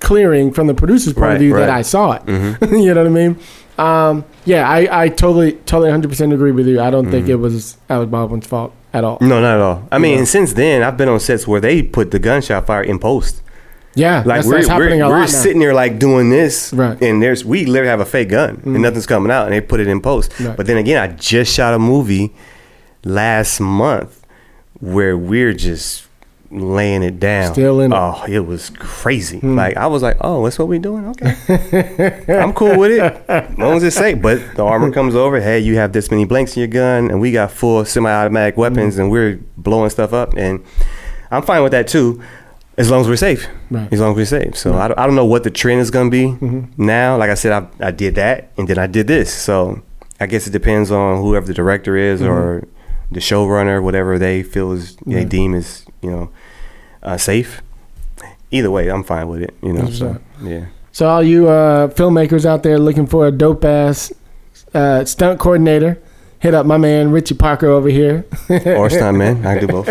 [0.00, 1.70] clearing from the producer's point of Right, view that.
[1.70, 2.24] I saw it.
[2.26, 2.82] Mhm.
[2.84, 3.36] you know what I mean?
[3.78, 6.80] Um, yeah, I, I totally totally 100 percent agree with you.
[6.80, 9.18] I don't think it was Alec Baldwin's fault at all.
[9.20, 9.86] no, not at all.
[9.92, 10.24] I mean, Yeah.
[10.24, 13.42] since then, I've been on sets where they put the gunshot fire in post.
[13.94, 16.98] Yeah, Like that's, we're, that's we're, we're sitting there like doing this, Right.
[16.98, 17.10] Mm.
[17.10, 19.80] and there's we literally have a fake gun and nothing's coming out, and they put
[19.80, 20.38] it in post.
[20.38, 20.56] Right.
[20.56, 22.32] But then again, I just shot a movie
[23.04, 24.24] last month
[24.80, 26.06] where we're just
[26.50, 27.52] laying it down.
[27.52, 27.92] Still in.
[27.92, 29.40] Oh, it was crazy.
[29.40, 29.56] Hmm.
[29.56, 31.06] Like I was like, oh, that's what we're doing?
[31.08, 33.00] Okay, I'm cool with it.
[33.28, 34.20] As long as it's safe.
[34.22, 35.40] But the armor comes over.
[35.40, 38.94] Hey, you have this many blanks in your gun, and we got full semi-automatic weapons,
[38.94, 39.02] Hmm.
[39.02, 40.62] and we're blowing stuff up, and
[41.30, 42.22] I'm fine with that too.
[42.78, 43.92] As long as we're safe, Right.
[43.92, 44.56] as long as we're safe.
[44.56, 46.86] So I, don't, I don't know what the trend is going to be Mm-hmm.
[46.86, 47.16] now.
[47.18, 49.34] Like I said, I, I did that and then I did this.
[49.34, 49.82] So
[50.20, 52.62] I guess it depends on whoever the director is or
[53.10, 55.14] the showrunner, whatever they feel is they Mm-hmm.
[55.16, 55.28] Right.
[55.28, 56.30] deem is you know
[57.02, 57.62] uh, safe.
[58.50, 59.54] Either way, I'm fine with it.
[59.62, 60.20] You know, That's so right.
[60.42, 60.66] yeah.
[60.92, 64.12] So all you uh, filmmakers out there looking for a dope ass
[64.74, 65.98] uh, stunt coordinator.
[66.40, 68.24] Hit up my man Richie Parker over here.
[68.48, 69.44] or man.
[69.44, 69.88] I do both.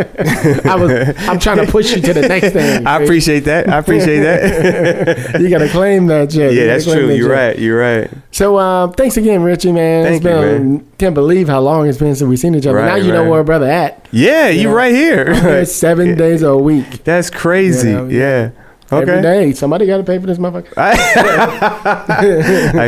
[0.65, 0.91] I was
[1.27, 2.87] I'm trying to push you to the next thing.
[2.87, 3.67] I appreciate that.
[3.67, 5.39] I appreciate that.
[5.41, 6.53] you gotta claim that shit.
[6.53, 7.07] Yeah, that's true.
[7.07, 7.59] that You're right.
[7.59, 8.09] You're right.
[8.31, 10.05] So uh, thanks again, Richie, man.
[10.05, 12.77] Thank it's you, been, Can't believe how long it's been since we've seen each other.
[12.77, 13.29] Right, now you know right.
[13.29, 14.07] where brother at.
[14.11, 15.65] Yeah, You know, right here.
[15.65, 17.03] Seven days a week.
[17.03, 17.89] That's crazy.
[17.89, 18.51] You know, yeah.
[18.51, 19.21] Every Okay.
[19.21, 19.53] day.
[19.53, 20.73] Somebody got to pay for this motherfucker.
[20.77, 20.95] I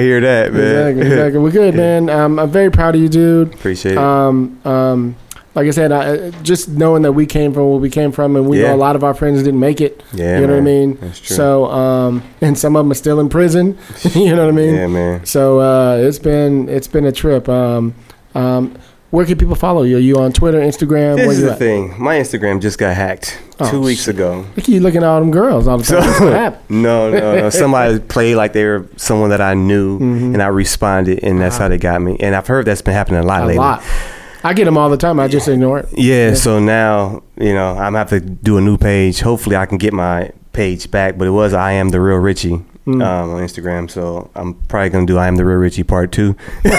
[0.02, 0.88] hear that, man.
[0.88, 1.40] Exactly, exactly.
[1.40, 2.10] We're good, man.
[2.10, 3.54] Um, I'm very proud of you, dude.
[3.54, 3.98] Appreciate it.
[3.98, 5.16] Um, um,
[5.56, 8.48] like I said, I, just knowing that we came from where we came from, and
[8.48, 8.70] we Yeah.
[8.70, 10.04] know a lot of our friends didn't make it.
[10.14, 10.98] Yeah, you know what I mean.
[11.02, 11.36] That's true.
[11.36, 13.78] So, um, and some of them are still in prison.
[14.14, 14.76] you know what I mean.
[14.76, 15.26] yeah, man.
[15.26, 17.50] So uh, it's been it's been a trip.
[17.50, 17.96] Um,
[18.36, 18.78] um,
[19.12, 19.98] where can people follow you?
[19.98, 21.16] Are you on Twitter, Instagram?
[21.18, 21.60] This where is you the at?
[21.60, 22.02] thing.
[22.02, 24.16] My Instagram just got hacked Oh, two weeks shit.
[24.16, 24.46] ago.
[24.56, 26.32] Look at you looking at all them girls all the So, time.
[26.32, 26.60] Happen?
[26.82, 27.50] no, no, no.
[27.50, 30.34] Somebody played like they were someone that I knew, Mm-hmm.
[30.36, 32.18] and I responded, and that's how they got me.
[32.20, 33.58] And I've heard that's been happening a lot A lately.
[33.58, 33.84] lot.
[34.44, 35.20] I get them all the time.
[35.20, 35.90] I just ignore it.
[35.98, 39.20] Yeah, so now you know I'm gonna have to do a new page.
[39.20, 41.18] Hopefully, I can get my page back.
[41.18, 42.64] But it was I am the real Richie
[42.96, 43.06] Mm.
[43.06, 46.36] um, on Instagram, so I'm probably gonna do I am the real Richie part two.
[46.66, 46.72] on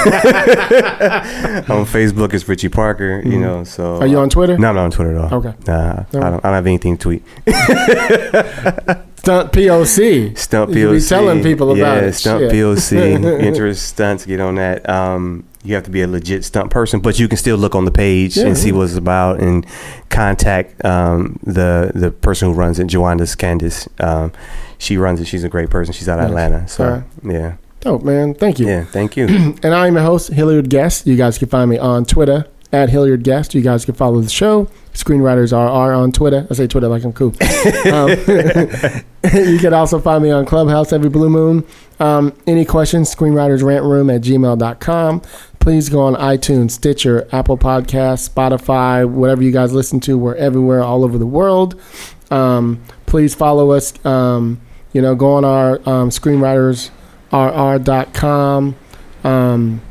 [1.86, 3.22] Facebook, it's Richie Parker.
[3.24, 4.00] You know, so Mm.
[4.00, 4.58] Are you on Twitter?
[4.58, 5.38] No, I'm not on Twitter at all.
[5.38, 5.54] Okay.
[5.66, 7.22] Nah, I, don't, I don't have anything to tweet.
[9.20, 10.38] Stunt POC.
[10.38, 10.92] Stunt You POC.
[10.92, 12.12] be telling people about yeah, it.
[12.14, 12.52] Stunt Shit.
[12.52, 13.40] POC.
[13.42, 14.24] Interest stunts.
[14.24, 14.88] Get on that.
[14.88, 17.84] Um, you have to be a legit stunt person, but you can still look on
[17.84, 19.66] the page Yeah, and see what it's about and
[20.08, 23.88] contact um, the the person who runs it, Jwaundace Candece.
[24.02, 24.32] Um,
[24.78, 25.26] she runs it.
[25.26, 25.92] She's a great person.
[25.92, 26.30] She's out of Nice.
[26.30, 26.68] Atlanta.
[26.68, 27.04] So Alright.
[27.24, 28.34] yeah, Dope, man.
[28.34, 28.66] Thank you.
[28.66, 28.84] yeah.
[28.84, 29.26] Thank you.
[29.62, 31.06] And I'm your host, Hilliard Guest.
[31.06, 33.54] You guys can find me on Twitter at Hilliard Guest.
[33.54, 34.68] You guys can follow the show.
[34.94, 36.46] Screenwriters are, are on Twitter.
[36.50, 37.28] I say Twitter like I'm cool.
[37.92, 38.08] um,
[39.34, 41.64] you can also find me on Clubhouse every blue moon.
[42.00, 45.20] Um, any questions, screenwritersrantroom at gmail.com.
[45.60, 50.16] Please go on iTunes, Stitcher, Apple Podcasts, Spotify, whatever you guys listen to.
[50.16, 51.78] We're everywhere, all over the world.
[52.30, 53.92] Um, please follow us.
[54.04, 54.62] Um,
[54.94, 58.76] you know, go on our um, screenwritersrr.com
[59.22, 59.82] um,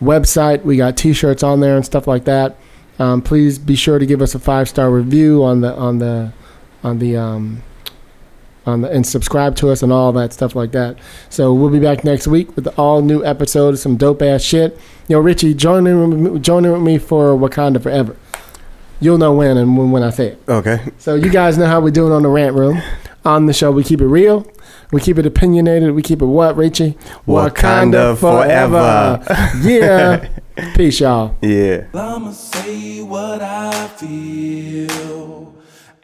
[0.00, 0.62] website.
[0.62, 2.56] We got T-shirts on there and stuff like that.
[2.98, 6.32] Um, please be sure to give us a five star review on the on the
[6.82, 7.62] on the um,
[8.66, 10.98] on the and subscribe to us and all that stuff like that.
[11.30, 14.78] So we'll be back next week with all new episodes, of some dope ass shit.
[15.08, 18.16] Yo, Richie, join in with me, join in with me for Wakanda Forever.
[19.00, 20.42] You'll know when and when, when I say it.
[20.48, 20.80] Okay.
[20.98, 22.82] So you guys know how we do it on the rant room.
[23.24, 24.50] On the show, we keep it real.
[24.92, 25.92] We keep it opinionated.
[25.92, 26.96] We keep it what, Richie?
[27.26, 29.20] Wakanda forever.
[29.68, 30.28] yeah.
[30.74, 31.36] Peace, y'all.
[31.42, 31.86] Yeah.
[31.92, 35.55] I'ma say what I feel.